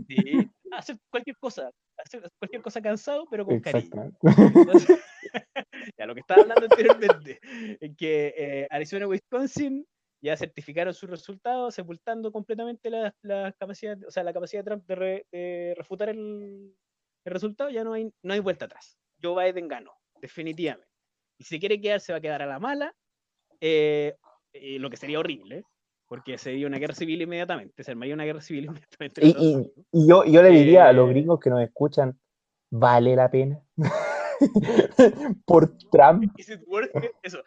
[0.07, 1.71] Sí, hacer cualquier cosa.
[1.97, 4.11] Hacer cualquier cosa cansado, pero con cariño.
[5.97, 7.39] ya, lo que estaba hablando anteriormente,
[7.79, 9.85] es que eh, Arizona, Wisconsin
[10.23, 14.87] ya certificaron sus resultados, sepultando completamente la, la capacidad, o sea, la capacidad de Trump
[14.87, 16.73] de, refutar el,
[17.25, 18.97] resultado, ya no hay, no hay vuelta atrás.
[19.21, 20.87] Joe Biden ganó, definitivamente.
[21.37, 22.95] Y si quiere quedar, se va a quedar a la mala,
[23.59, 24.15] eh,
[24.53, 25.65] lo que sería horrible,
[26.07, 28.65] porque sería una guerra civil inmediatamente, se armaría una guerra civil
[28.99, 29.21] inmediatamente.
[29.25, 32.17] Y, yo, yo le diría a los eh, gringos que nos escuchan,
[32.71, 33.61] ¿vale la pena?
[35.45, 36.31] Por Trump.
[37.21, 37.43] Eso,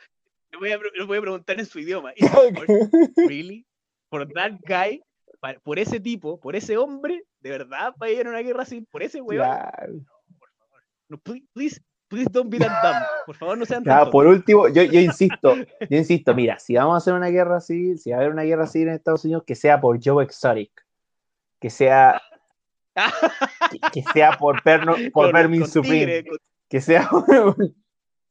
[0.53, 2.13] lo voy a, preguntar en su idioma.
[3.17, 3.67] ¿Really?
[4.09, 5.03] ¿Por that guy?
[5.63, 6.41] ¿Por ese tipo?
[6.41, 7.25] ¿Por ese hombre?
[7.41, 8.81] ¿De verdad va a ir a una guerra así?
[8.81, 9.47] ¿Por ese weón?
[10.39, 10.83] por favor.
[11.09, 13.03] No, please, please, don't be that dumb.
[13.27, 16.95] Por favor, no sean tan Por último, yo, yo insisto, yo insisto, mira, si vamos
[16.95, 19.45] a hacer una guerra así, si va a haber una guerra así en Estados Unidos,
[19.47, 20.71] que sea por Joe Exotic.
[21.61, 22.21] Que sea
[23.93, 26.25] que, sea por, Perno, por Vermin Supreme.
[26.69, 27.09] Que sea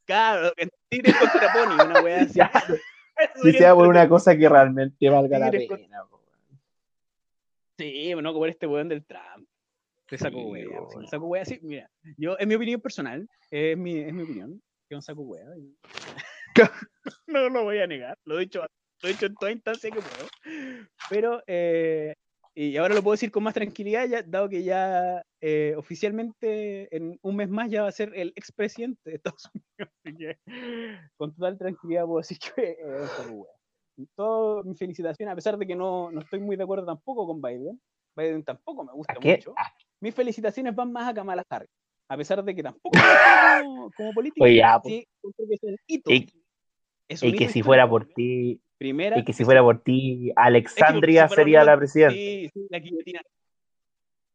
[0.05, 0.53] Claro,
[0.89, 2.39] Tigre contra Pony, una weá así.
[3.41, 6.03] Si sea por una cosa que realmente valga la pena.
[7.77, 9.47] Sí, bueno, como este weón del Trump.
[10.07, 10.79] Te saco sí, weá.
[11.09, 11.89] saco weá así, mira.
[12.17, 15.45] Yo, en mi opinión personal, es mi, es mi opinión, que un saco weá.
[17.27, 18.61] no lo voy a negar, lo he dicho,
[19.01, 20.29] lo he dicho en toda instancia que puedo.
[21.09, 22.15] Pero eh,
[22.53, 27.19] y ahora lo puedo decir con más tranquilidad, ya, dado que ya eh, oficialmente en
[27.21, 29.93] un mes más ya va a ser el expresidente de Estados Unidos.
[30.03, 30.39] Así que
[31.17, 33.45] con total tranquilidad puedo decir que es bueno.
[34.15, 37.43] Todo mi felicitación, a pesar de que no, no, estoy muy de acuerdo tampoco con
[37.43, 37.79] Biden.
[38.17, 39.53] Biden tampoco me gusta mucho.
[40.01, 41.69] Mis felicitaciones van más a Kamala Harris.
[42.09, 42.91] A pesar de que tampoco
[43.63, 44.45] como, como político.
[44.45, 46.11] Oye, ya, sí, es un hito.
[46.11, 46.27] Y,
[47.07, 49.19] y que si fuera por ti, Primera.
[49.19, 52.15] Y que si fuera por ti, Alexandria sería la presidenta.
[52.15, 53.21] Sí, sí, la guillotina.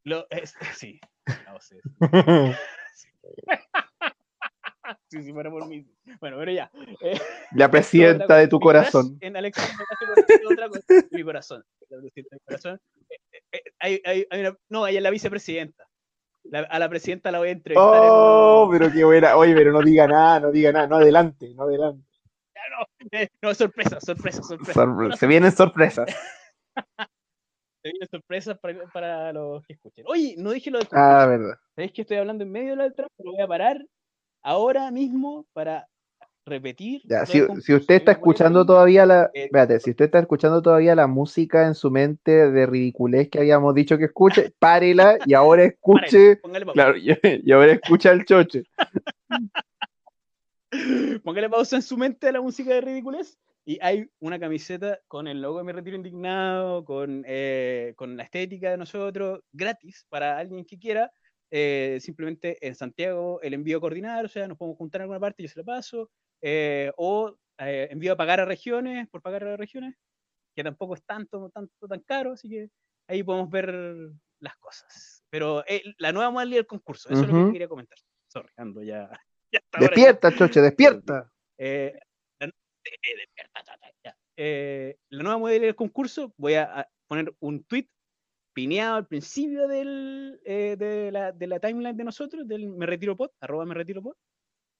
[0.03, 0.25] Lo,
[0.75, 0.99] sí,
[1.45, 1.79] no sé.
[5.09, 5.85] sí, sí, fuera por mí.
[6.19, 6.71] Bueno, pero ya.
[7.01, 7.19] Eh,
[7.53, 9.17] la presidenta de tu corazón.
[9.21, 9.85] En Alexandra
[10.49, 10.81] otra cosa.
[11.11, 11.63] Mi corazón.
[11.89, 12.81] La presidenta de mi corazón.
[13.09, 13.17] Eh,
[13.51, 15.85] eh, hay, hay, hay una, no, ella es la vicepresidenta.
[16.69, 18.01] a la presidenta la voy a entrevistar.
[18.01, 19.35] Oh, pero qué buena.
[19.35, 20.87] Oye, pero no diga nada, no diga nada.
[20.87, 22.07] No adelante, no adelante.
[22.53, 25.17] Ya no, no, sorpresa, sorpresa, sorpresa.
[25.17, 26.09] se vienen sorpresas.
[27.81, 30.05] Se vienen sorpresas para, para, los que escuchen.
[30.07, 31.55] Oye, no dije lo de Ah, verdad.
[31.75, 33.07] ¿Sabéis que estoy hablando en medio de la letra?
[33.17, 33.83] Lo voy a parar
[34.41, 35.87] ahora mismo para
[36.45, 37.01] repetir.
[37.25, 41.75] si, usted está escuchando todavía la, eh, si usted está escuchando todavía la música en
[41.75, 46.39] su mente de ridiculez que habíamos dicho que escuche, párela y ahora escuche,
[46.73, 48.63] claro, y, ahora escucha el choche.
[51.23, 55.27] Póngale pausa en su mente a la música de ridiculez y hay una camiseta con
[55.27, 60.37] el logo de Me Retiro Indignado, con, eh, con la estética de nosotros, gratis para
[60.37, 61.11] alguien que quiera.
[61.53, 65.19] Eh, simplemente en Santiago el envío a coordinar, o sea, nos podemos juntar en alguna
[65.19, 66.09] parte, y yo se lo paso,
[66.41, 69.95] eh, o eh, envío a pagar a regiones, por pagar a regiones,
[70.55, 72.69] que tampoco es tanto, tanto, tan caro, así que
[73.07, 73.73] ahí podemos ver
[74.39, 75.23] las cosas.
[75.29, 75.63] Pero
[75.97, 77.97] la nueva modalidad del concurso, eso es lo que quería comentar.
[78.27, 79.09] Sorry, ando ya.
[79.79, 81.29] despierta, Choche, despierta.
[85.09, 87.89] La nueva modalidad del concurso, voy a, poner un tweet
[88.53, 93.15] pineado al principio del, eh, de, la, de, la, timeline de nosotros, del Me Retiro
[93.15, 94.15] Pod, arroba Me Retiro Pod,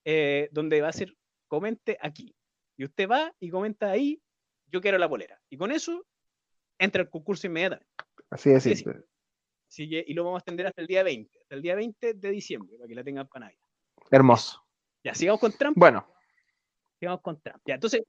[0.05, 1.13] eh, donde va a ser
[1.47, 2.33] comente aquí.
[2.77, 4.21] Y usted va y comenta ahí,
[4.67, 5.39] yo quiero la polera.
[5.49, 6.05] Y con eso
[6.79, 7.91] entra el concurso inmediatamente.
[8.29, 8.85] Así es, Así
[9.89, 12.77] y lo vamos a extender hasta el día 20, hasta el día 20 de diciembre,
[12.77, 13.51] para que la tengan para.
[14.09, 14.65] Hermoso.
[15.03, 15.77] Ya, sigamos con Trump.
[15.77, 16.07] Bueno.
[17.01, 17.63] Sigamos con Trump.
[17.65, 18.03] Ya, entonces,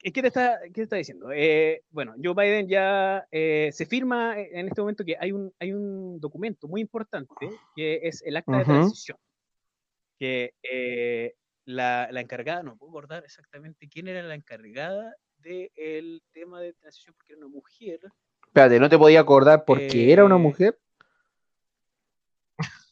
[0.00, 1.32] ¿Qué te está, qué te está diciendo?
[1.34, 5.72] Eh, bueno, Joe Biden ya eh, se firma en este momento que hay un, hay
[5.72, 7.34] un documento muy importante
[7.74, 9.18] que es el acta de transición.
[10.16, 11.34] Que eh,
[11.64, 17.16] la, la, encargada, no puedo acordar exactamente quién era la encargada del tema de transición
[17.16, 17.98] porque era una mujer.
[18.46, 20.78] Espérate, ¿no te podía acordar porque era una mujer?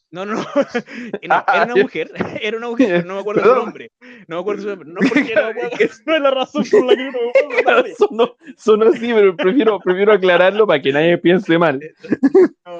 [0.09, 0.45] No, no, no.
[1.21, 3.91] Era una mujer, era una mujer, no me acuerdo su nombre.
[4.27, 4.89] No me acuerdo su nombre.
[4.89, 5.53] No porque no
[6.05, 7.95] no es la razón por la que no me acuerdo.
[7.97, 11.79] Sonó, sonó así, pero prefiero, prefiero aclararlo para que nadie piense mal.
[12.65, 12.79] No.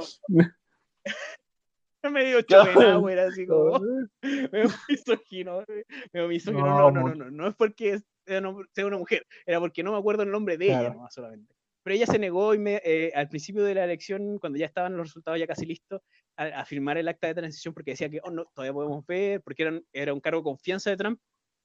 [2.09, 3.81] Me dio chovena, güey, así como.
[4.21, 5.65] Me misógino.
[6.13, 6.65] Me misógino.
[6.65, 7.47] No, no, no, no, no.
[7.49, 11.13] es porque sea una mujer, era porque no me acuerdo el nombre de ella, nomás
[11.13, 11.56] solamente
[11.87, 14.97] pero ella se negó y me, eh, al principio de la elección, cuando ya estaban
[14.97, 16.01] los resultados ya casi listos,
[16.35, 19.63] a, firmar el acta de transición porque decía que oh, no, todavía podemos ver, porque
[19.63, 21.17] era, era un cargo de confianza de Trump.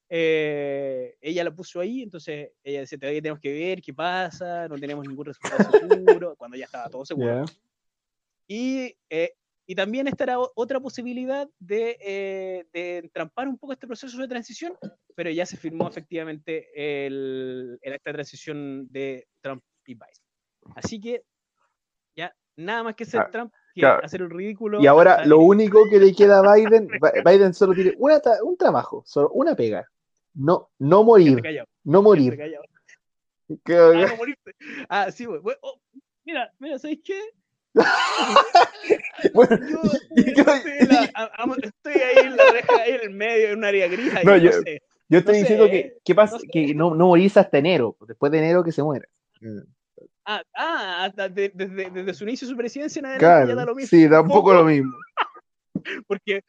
[0.08, 4.78] Eh, ella la puso ahí, entonces ella decía, todavía tenemos que ver qué pasa, no
[4.78, 5.56] tenemos ningún resultado
[6.20, 7.44] seguro, cuando ya estaba todo seguro.
[8.46, 9.32] Y, eh,
[9.66, 14.74] y también estará otra posibilidad de, de entrampar un poco este proceso de transición,
[15.16, 19.64] pero ya se firmó efectivamente el, el acta de transición de Trump
[20.74, 21.24] Así que
[22.16, 24.80] ya nada más que ser ah, Trump, que hacer el ridículo.
[24.80, 26.88] Y ahora lo único que le queda a Biden,
[27.26, 29.86] Biden solo tiene un trabajo, solo una pega.
[30.34, 31.42] No, no morir.
[31.84, 32.38] No morir.
[33.50, 34.54] Ah, no morirte.
[34.88, 35.80] Ah, sí, bueno, oh,
[36.24, 37.20] mira, mira, ¿sabéis qué?
[39.34, 39.80] bueno, yo,
[41.62, 44.12] estoy, ahí en la reja, ahí en el medio, en un área gris.
[44.24, 44.82] no, yo, sé.
[45.08, 46.38] yo estoy diciendo que, ¿qué pasa?
[46.50, 49.06] que no, no morís hasta enero, después de enero que se muera.
[50.24, 51.50] Ah, ah desde,
[51.90, 53.88] desde, su inicio de su presidencia nada ya da lo mismo.
[53.88, 54.92] Sí, da un poco lo mismo.
[56.06, 56.42] porque,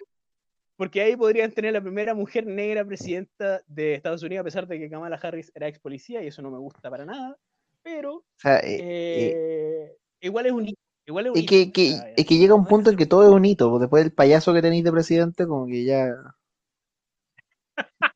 [0.75, 4.79] porque ahí podrían tener la primera mujer negra presidenta de Estados Unidos, a pesar de
[4.79, 7.37] que Kamala Harris era ex policía, y eso no me gusta para nada.
[7.83, 10.79] Pero eh, eh, eh, igual es un hito.
[11.05, 11.69] Igual es, que,
[12.15, 13.77] es que llega un punto en que todo es un hito.
[13.77, 16.15] Después del payaso que tenéis de presidente, como que ya.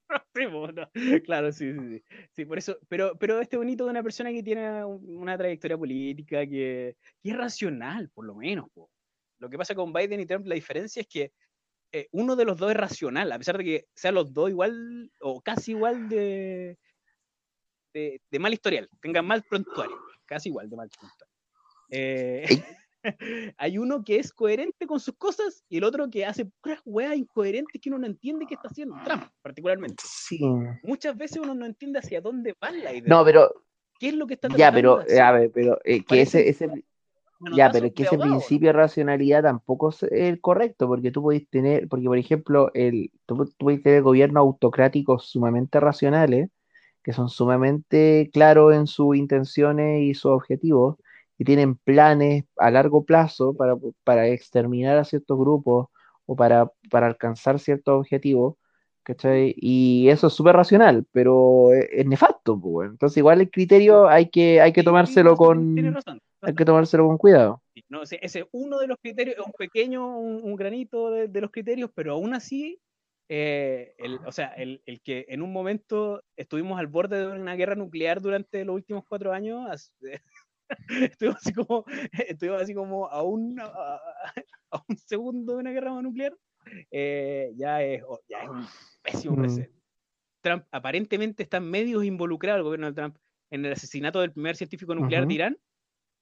[1.25, 4.83] claro, sí, sí, sí, por eso, pero, pero este bonito de una persona que tiene
[4.85, 8.67] una trayectoria política que, es racional, por lo menos.
[9.39, 11.31] Lo que pasa con Biden y Trump, la diferencia es que
[11.91, 15.11] eh, uno de los dos es racional, a pesar de que sean los dos igual
[15.21, 16.77] o casi igual de,
[17.93, 21.35] de, mal historial, tengan mal prontuario, casi igual de mal prontuario.
[21.89, 22.45] Eh,
[23.57, 27.15] hay uno que es coherente con sus cosas y el otro que hace puras weas
[27.15, 30.03] incoherentes que uno no entiende qué está haciendo Trump, particularmente.
[30.05, 30.39] Sí.
[30.83, 33.07] Muchas veces uno no entiende hacia dónde va la idea.
[33.07, 33.63] No, pero.
[33.99, 36.69] ¿Qué es lo que está Ya, pero, a ver, pero eh, que ese, ese
[37.55, 41.47] ya, pero es que ese principio de racionalidad tampoco es el correcto, porque tú podés
[41.49, 46.49] tener, porque por ejemplo, el, tú, tú tener gobiernos autocráticos sumamente racionales,
[47.03, 50.97] que son sumamente claros en sus intenciones y sus objetivos,
[51.37, 53.55] y tienen planes a largo plazo
[54.03, 55.87] para, exterminar a ciertos grupos
[56.25, 58.55] o para, alcanzar ciertos objetivos,
[59.03, 59.53] ¿cachai?
[59.57, 64.61] Y eso es súper racional, pero es, nefasto, pues, entonces igual el criterio hay que,
[64.61, 65.75] hay que tomárselo con...
[66.41, 67.63] Hay que tomárselo con cuidado.
[67.89, 72.13] No, ese es uno de los criterios, un pequeño, un, granito de, los criterios, pero
[72.13, 72.79] aún así,
[73.27, 77.55] eh, el, o sea, el, el, que en un momento estuvimos al borde de una
[77.55, 79.91] guerra nuclear durante los últimos cuatro años,
[81.01, 81.85] estuvimos así como,
[82.27, 86.35] estuvimos así como a un, a, un segundo de una guerra nuclear,
[86.91, 88.65] eh, ya, es, ya es un
[89.01, 89.39] pésimo mm.
[89.39, 89.77] presente.
[90.41, 93.17] Trump aparentemente está medio involucrado, el gobierno de Trump,
[93.49, 95.57] en el asesinato del primer científico nuclear de Irán,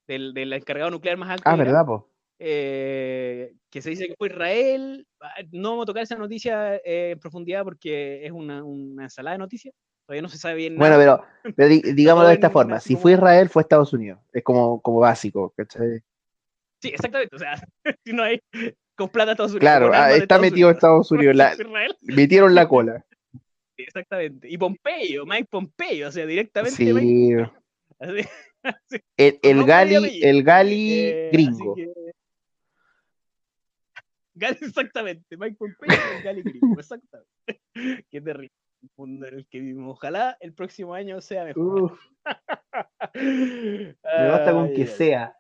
[0.07, 1.43] del, del, encargado nuclear más alto.
[1.45, 2.09] Ah, ¿verdad, po?
[2.37, 5.07] Eh, que se dice que fue Israel.
[5.21, 9.35] Ah, no vamos a tocar esa noticia eh, en profundidad porque es una, una, ensalada
[9.35, 9.73] de noticias.
[10.05, 10.77] Todavía no se sabe bien.
[10.77, 11.25] Bueno, pero,
[11.55, 14.19] pero digámoslo de esta forma: si fue Israel, fue Estados Unidos.
[14.33, 16.01] Es como, como básico, ¿cachai?
[16.81, 17.35] Sí, exactamente.
[17.35, 17.55] O sea,
[18.05, 18.39] si no hay
[18.95, 19.61] con plata Estados Unidos.
[19.61, 21.35] Claro, ah, está metido Estados Unidos.
[21.35, 21.55] La,
[22.01, 23.03] metieron la cola.
[23.77, 24.47] Exactamente.
[24.49, 26.77] Y Pompeyo, Mike Pompeyo, o sea, directamente.
[26.77, 26.89] Sí.
[29.17, 31.75] El, el Gali, el Gali eh, gringo.
[34.33, 35.87] Gali, exactamente, Mike Pompeo
[36.17, 37.29] el Gali gringo, exactamente.
[38.09, 38.51] Qué terrible
[38.95, 39.97] mundo en el que vivimos.
[39.97, 41.97] Ojalá el próximo año sea mejor.
[43.13, 45.35] Me basta con que sea.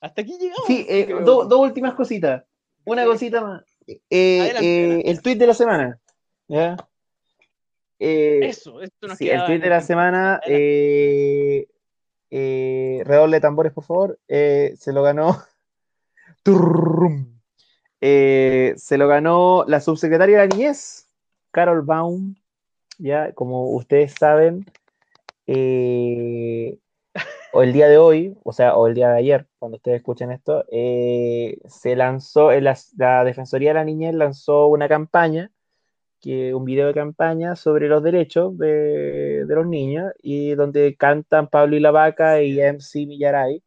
[0.00, 0.66] Hasta aquí llegamos.
[0.66, 2.44] Sí, eh, dos últimas cositas.
[2.84, 3.62] Una cosita más.
[3.86, 6.00] Eh, eh, el tweet de la semana.
[6.48, 6.76] ¿ya?
[7.98, 10.40] eso, esto nos sí, El tweet de la semana.
[12.30, 14.18] Redoble de tambores, por favor.
[14.26, 15.42] Se lo ganó.
[18.00, 21.06] Se lo ganó la subsecretaria de la niñez,
[21.50, 22.34] Carol Baum.
[23.00, 24.66] Ya, como ustedes saben,
[25.46, 26.78] eh,
[27.52, 30.30] o el día de hoy, o sea, o el día de ayer, cuando ustedes escuchen
[30.32, 35.50] esto, se lanzó, la, la Defensoría de la Niñez lanzó una campaña
[36.20, 41.76] que un video de campaña sobre los derechos de, los niños y donde cantan Pablo
[41.76, 43.62] y la Vaca y MC Millaray.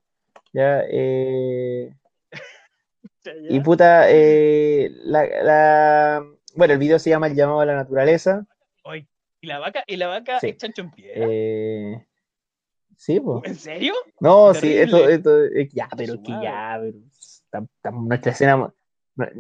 [0.54, 0.84] ¿ya?
[0.90, 1.94] Eh,
[3.50, 6.24] y puta, eh, la,
[6.56, 8.46] bueno, el video se llama El llamado a la naturaleza.
[9.44, 11.28] ¿Y la vaca, y la vaca es chancho en piedra?
[11.30, 12.08] Eh,
[12.96, 13.22] sí.
[13.44, 13.94] ¿En serio?
[14.22, 15.38] No, sí, esto, esto,
[15.74, 16.80] ya, pero que ya,
[17.52, 18.74] pero, nuestra escena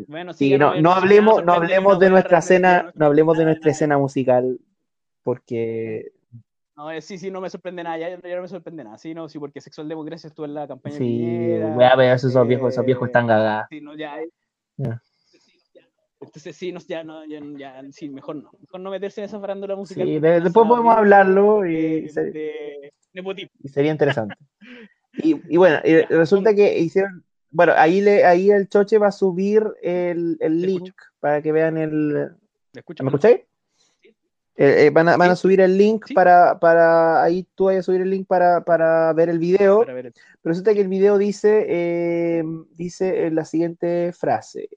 [0.08, 3.98] bueno, sí, no, no hablemos, no hablemos de nuestra escena, no hablemos de nuestra escena
[3.98, 4.60] musical,
[5.24, 6.12] porque
[6.76, 9.30] no, eh, sí, sí, no me sorprende nada, ya, no me sorprende nada, sí, no,
[9.30, 10.98] sí, porque Sexual Democracia estuvo en la campaña.
[10.98, 13.68] Sí, voy a ver esos viejos, esos viejos están gagados.
[13.70, 14.18] Sí, no, ya,
[16.26, 19.40] Entonces sí, no, ya, no, ya, ya, sí, mejor no, mejor no meterse en esa
[19.40, 20.08] farándula musical.
[20.08, 22.10] Sí, después podemos hablarlo y,
[23.64, 24.36] y sería interesante.
[25.14, 29.64] y, y, bueno, resulta que hicieron, bueno, ahí, le, ahí el Choche va a subir
[29.82, 32.32] el, el link para que vean el.
[32.74, 33.42] ¿Me, escucháis?
[34.56, 37.24] Eh, eh, van, a, van a, subir el link para, para.
[37.24, 39.84] Ahí tú vas a subir el link para, para ver el video.
[39.86, 40.12] Pero
[40.44, 42.44] resulta que el video dice, eh,
[42.76, 44.70] dice la siguiente frase.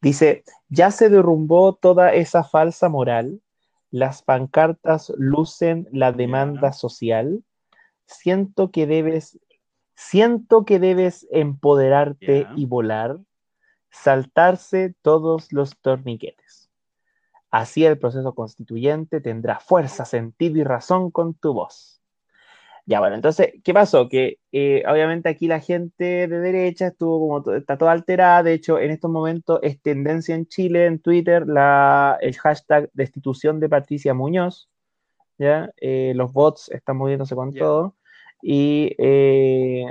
[0.00, 3.40] Dice: Ya se derrumbó toda esa falsa moral.
[3.90, 7.42] Las pancartas lucen la demanda social.
[8.06, 9.38] Siento que debes
[10.02, 13.18] Siento que debes empoderarte y volar,
[13.90, 16.70] saltarse todos los torniquetes.
[17.50, 21.99] Así el proceso constituyente tendrá fuerza, sentido y razón con tu voz.
[22.90, 24.08] Ya, bueno, entonces, ¿qué pasó?
[24.08, 28.42] Que eh, obviamente aquí la gente de derecha estuvo como, está toda alterada.
[28.42, 33.60] De hecho, en estos momentos es tendencia en Chile, en Twitter, la, el hashtag destitución
[33.60, 34.68] de Patricia Muñoz.
[35.38, 35.70] ¿ya?
[35.76, 37.94] Eh, los bots están moviéndose con todo.
[38.42, 39.84] Y eh,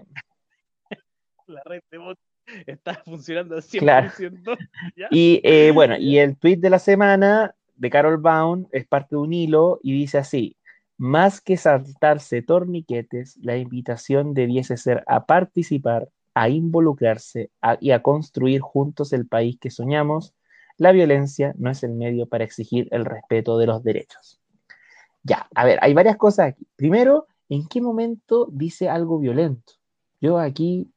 [1.48, 2.22] la red de bots
[2.68, 3.80] está funcionando al 100%.
[3.80, 4.12] Claro.
[5.10, 9.32] Y bueno, y el tweet de la semana de Carol Baum es parte de un
[9.32, 10.58] hilo y dice así:
[11.00, 18.60] más que saltarse torniquetes, la invitación debiese ser a participar, a involucrarse y a construir
[18.60, 20.36] juntos el país que soñamos.
[20.78, 24.42] La violencia no es el medio para exigir el respeto de los derechos.
[25.24, 26.68] Ya, a ver, hay varias cosas aquí.
[26.76, 29.74] Primero, ¿en qué momento dice algo violento?
[30.20, 30.92] Yo aquí.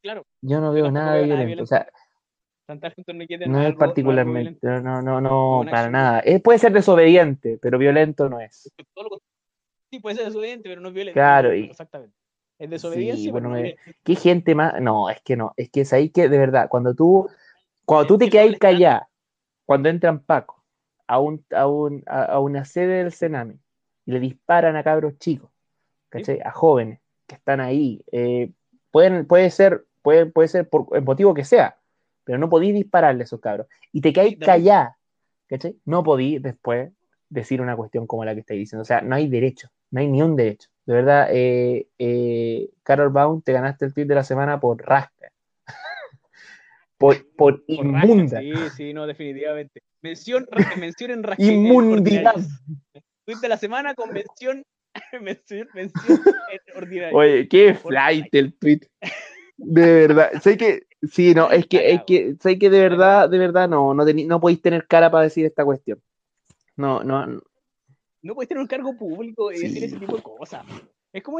[0.00, 0.24] Claro.
[0.40, 1.62] Yo no veo nada de violento.
[1.62, 1.88] O sea,
[2.66, 6.22] no, es particularmente, no, no, no, para nada.
[6.24, 8.72] Eh, puede ser desobediente, pero violento no es.
[9.90, 11.14] Sí, puede ser desobediente, pero no es violento.
[11.14, 12.16] Claro, exactamente.
[12.58, 13.30] Es desobediencia.
[13.32, 13.54] bueno,
[14.02, 14.80] ¿Qué gente más?
[14.80, 17.28] No, es que no, es que es ahí que, de verdad, cuando tú,
[17.84, 19.06] cuando tú te quedas callado,
[19.66, 20.64] cuando entran Paco
[21.06, 23.58] a, un, a, un, a, una sede del Sename
[24.06, 25.50] y le disparan a cabros chicos,
[26.08, 26.40] ¿cachai?
[26.44, 28.02] A jóvenes que están ahí.
[28.12, 28.52] Eh,
[28.90, 31.78] pueden, puede ser, puede, puede ser por el motivo que sea,
[32.24, 33.66] pero no podís dispararle a esos cabros.
[33.92, 34.96] Y te caes callada,
[35.48, 35.76] ¿cachai?
[35.84, 36.90] No podís después
[37.28, 38.82] decir una cuestión como la que estáis diciendo.
[38.82, 40.68] O sea, no hay derecho, no hay ni un derecho.
[40.86, 45.32] De verdad, eh, eh, Carol Baum, te ganaste el tweet de la semana por rasca.
[46.98, 48.40] por, por, inmunda.
[48.40, 49.82] sí, sí, no, definitivamente.
[50.02, 50.46] Mención,
[50.78, 51.42] mención en rasca.
[51.42, 52.34] Inmundidad.
[53.24, 54.62] Tweet de la semana con mención,
[55.22, 56.20] mención, mención
[56.76, 57.16] ordinaria.
[57.16, 58.80] Oye, qué flight el tweet.
[59.56, 63.38] De verdad, sé que, sí, no, es que, es que, sé que de verdad, de
[63.38, 66.00] verdad no, no, no podéis tener cara para decir esta cuestión.
[66.76, 67.42] No, no, no.
[68.22, 70.64] No podéis tener un cargo público y decir ese tipo de cosas.
[71.12, 71.38] Es como,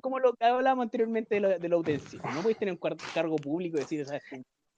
[0.00, 3.78] como lo que hablábamos anteriormente de lo, de lo No podéis tener un cargo público
[3.78, 4.22] y decir, ¿sabes?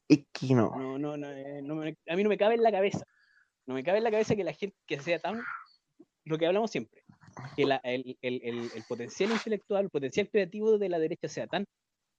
[0.08, 0.74] Es que no.
[0.76, 3.04] No, no, no, eh, no a mí no me cabe en la cabeza.
[3.66, 5.42] No me cabe en la cabeza que la gente que sea tan.
[6.24, 7.02] Lo que hablamos siempre.
[7.56, 11.46] Que la, el, el, el, el, potencial intelectual, el potencial creativo de la derecha sea
[11.46, 11.64] tan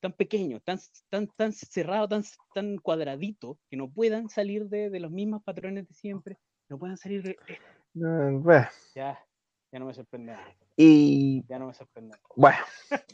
[0.01, 0.79] tan pequeño, tan,
[1.09, 2.23] tan, tan cerrado, tan,
[2.53, 6.37] tan cuadradito, que no puedan salir de, de los mismos patrones de siempre,
[6.67, 7.37] no puedan salir de...
[8.95, 9.19] Ya,
[9.71, 10.35] ya no me sorprende.
[10.75, 11.45] Y...
[11.47, 12.17] Ya no me sorprende.
[12.35, 12.57] Bueno,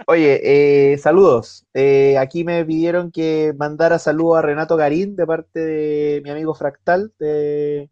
[0.07, 1.68] oye, eh, saludos.
[1.73, 6.55] Eh, aquí me pidieron que mandara saludos a Renato Garín de parte de mi amigo
[6.55, 7.89] Fractal de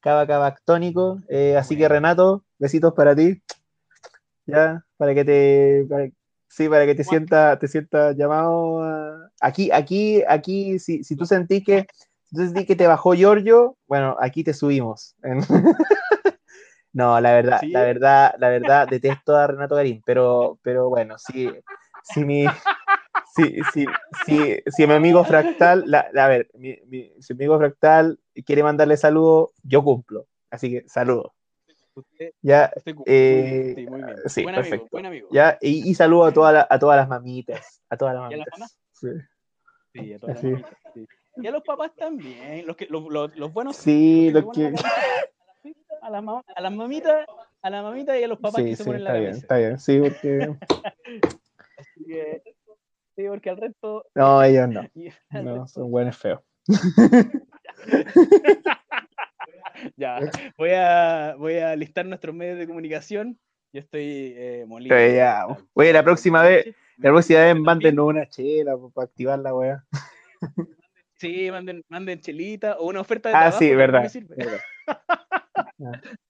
[0.00, 1.22] Cava Cavactónico.
[1.28, 3.42] Eh, así que Renato, besitos para ti.
[4.46, 6.12] Ya, para que te...
[6.48, 11.64] Sí, para que te sienta, te sienta llamado Aquí, aquí, aquí, si, si tú sentís
[11.64, 11.86] que,
[12.24, 15.16] si tú sentís que te bajó Giorgio, bueno, aquí te subimos.
[16.92, 21.50] no, la verdad, la verdad, la verdad, detesto a Renato Garín, pero, pero bueno, sí,
[22.02, 22.46] si mi,
[23.34, 28.62] si, si, si mi amigo Fractal, a ver, mi, mi, si mi amigo Fractal quiere
[28.62, 30.26] mandarle saludo, yo cumplo.
[30.50, 30.84] Así que
[32.42, 32.72] ya,
[33.06, 34.16] eh, sí, muy bien.
[34.26, 34.74] Sí, buen perfecto.
[34.74, 35.28] Amigo, buen amigo.
[35.30, 37.82] Ya, y, y saludo a, toda a todas las mamitas.
[37.88, 38.46] A todas las mamitas.
[38.46, 39.08] ¿Y a las Sí.
[39.92, 40.12] sí.
[40.12, 40.76] a todas las mamitas.
[40.94, 41.06] Sí.
[41.36, 42.66] Y a los papás también.
[42.66, 43.76] Los, que, los, los, los buenos.
[43.76, 44.72] Sí, los que.
[46.02, 47.26] A, la, a las mamitas,
[47.62, 49.78] a la mamita y a los papás sí, que se ponen la bien, está bien.
[49.78, 50.54] Sí, porque.
[51.78, 52.42] Así que.
[53.16, 54.06] Sí, porque al resto.
[54.14, 54.82] No, ellos no.
[55.42, 56.40] No, son buenos feos.
[59.96, 60.20] ya,
[60.56, 63.38] voy a, voy a listar nuestros medios de comunicación.
[63.72, 64.96] Yo estoy eh, molido.
[64.96, 65.46] Ya.
[65.72, 69.84] Oye, la próxima vez, la próxima vez manden una chela para activar la weá.
[71.16, 74.10] Sí, manden, manden chelita o una oferta de Ah, sí, verdad.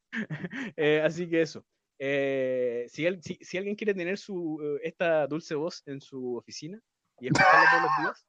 [0.76, 1.64] eh, así que eso.
[1.98, 6.78] Eh, si, si, si, alguien quiere tener su, eh, esta dulce voz en su oficina
[7.18, 8.26] y escucharla todos los días,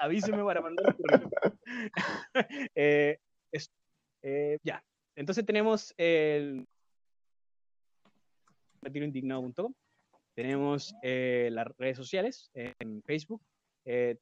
[0.00, 1.30] avíseme para mandar el correo.
[2.74, 3.18] eh,
[3.50, 3.70] eso.
[4.22, 4.82] Eh, ya,
[5.16, 6.64] entonces tenemos el
[8.80, 9.74] retiroindignado.com,
[10.34, 13.42] tenemos eh, las redes sociales en Facebook,
[13.84, 14.16] eh,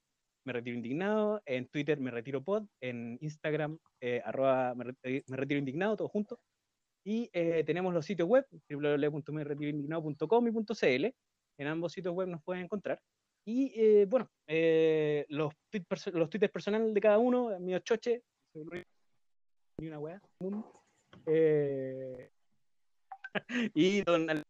[0.45, 3.79] me retiro indignado, en Twitter me retiro pod, en Instagram
[4.25, 4.95] arroba me,
[5.29, 6.41] retiro indignado, todo junto.
[7.05, 7.29] Y
[7.65, 11.15] tenemos los sitios web, www.meretiroindignado.com y .cl.
[11.59, 13.01] En ambos sitios web nos pueden encontrar.
[13.45, 14.31] Y bueno,
[15.29, 15.53] los,
[16.13, 18.23] los twitters personales de cada uno, mío choche,
[19.81, 20.23] ni una weá.
[21.27, 22.31] Eh,
[23.74, 24.44] y don.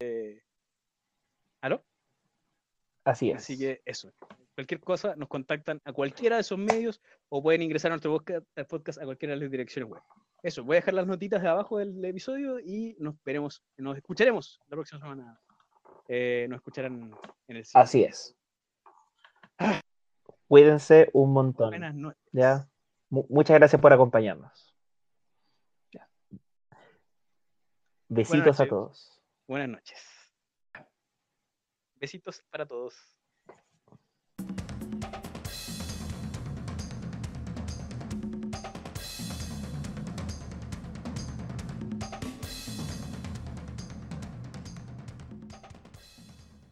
[0.00, 0.42] Eh,
[1.62, 1.82] ¿Aló?
[3.04, 3.38] Así es.
[3.38, 4.12] Así que eso.
[4.54, 7.00] Cualquier cosa, nos contactan a cualquiera de esos medios
[7.30, 8.12] o pueden ingresar a nuestro
[8.68, 10.02] podcast, a cualquiera de las direcciones web.
[10.42, 14.60] Eso, voy a dejar las notitas de abajo del episodio y nos veremos, nos escucharemos
[14.68, 15.40] la próxima semana.
[16.08, 17.14] Eh, nos escucharán
[17.48, 17.80] en el sitio.
[17.80, 18.36] Así es.
[20.48, 21.70] Cuídense un montón.
[21.70, 22.22] Buenas noches.
[22.32, 22.69] ¿Ya?
[23.10, 24.74] Muchas gracias por acompañarnos.
[28.08, 29.22] Besitos a todos.
[29.46, 30.02] Buenas noches.
[31.94, 33.19] Besitos para todos.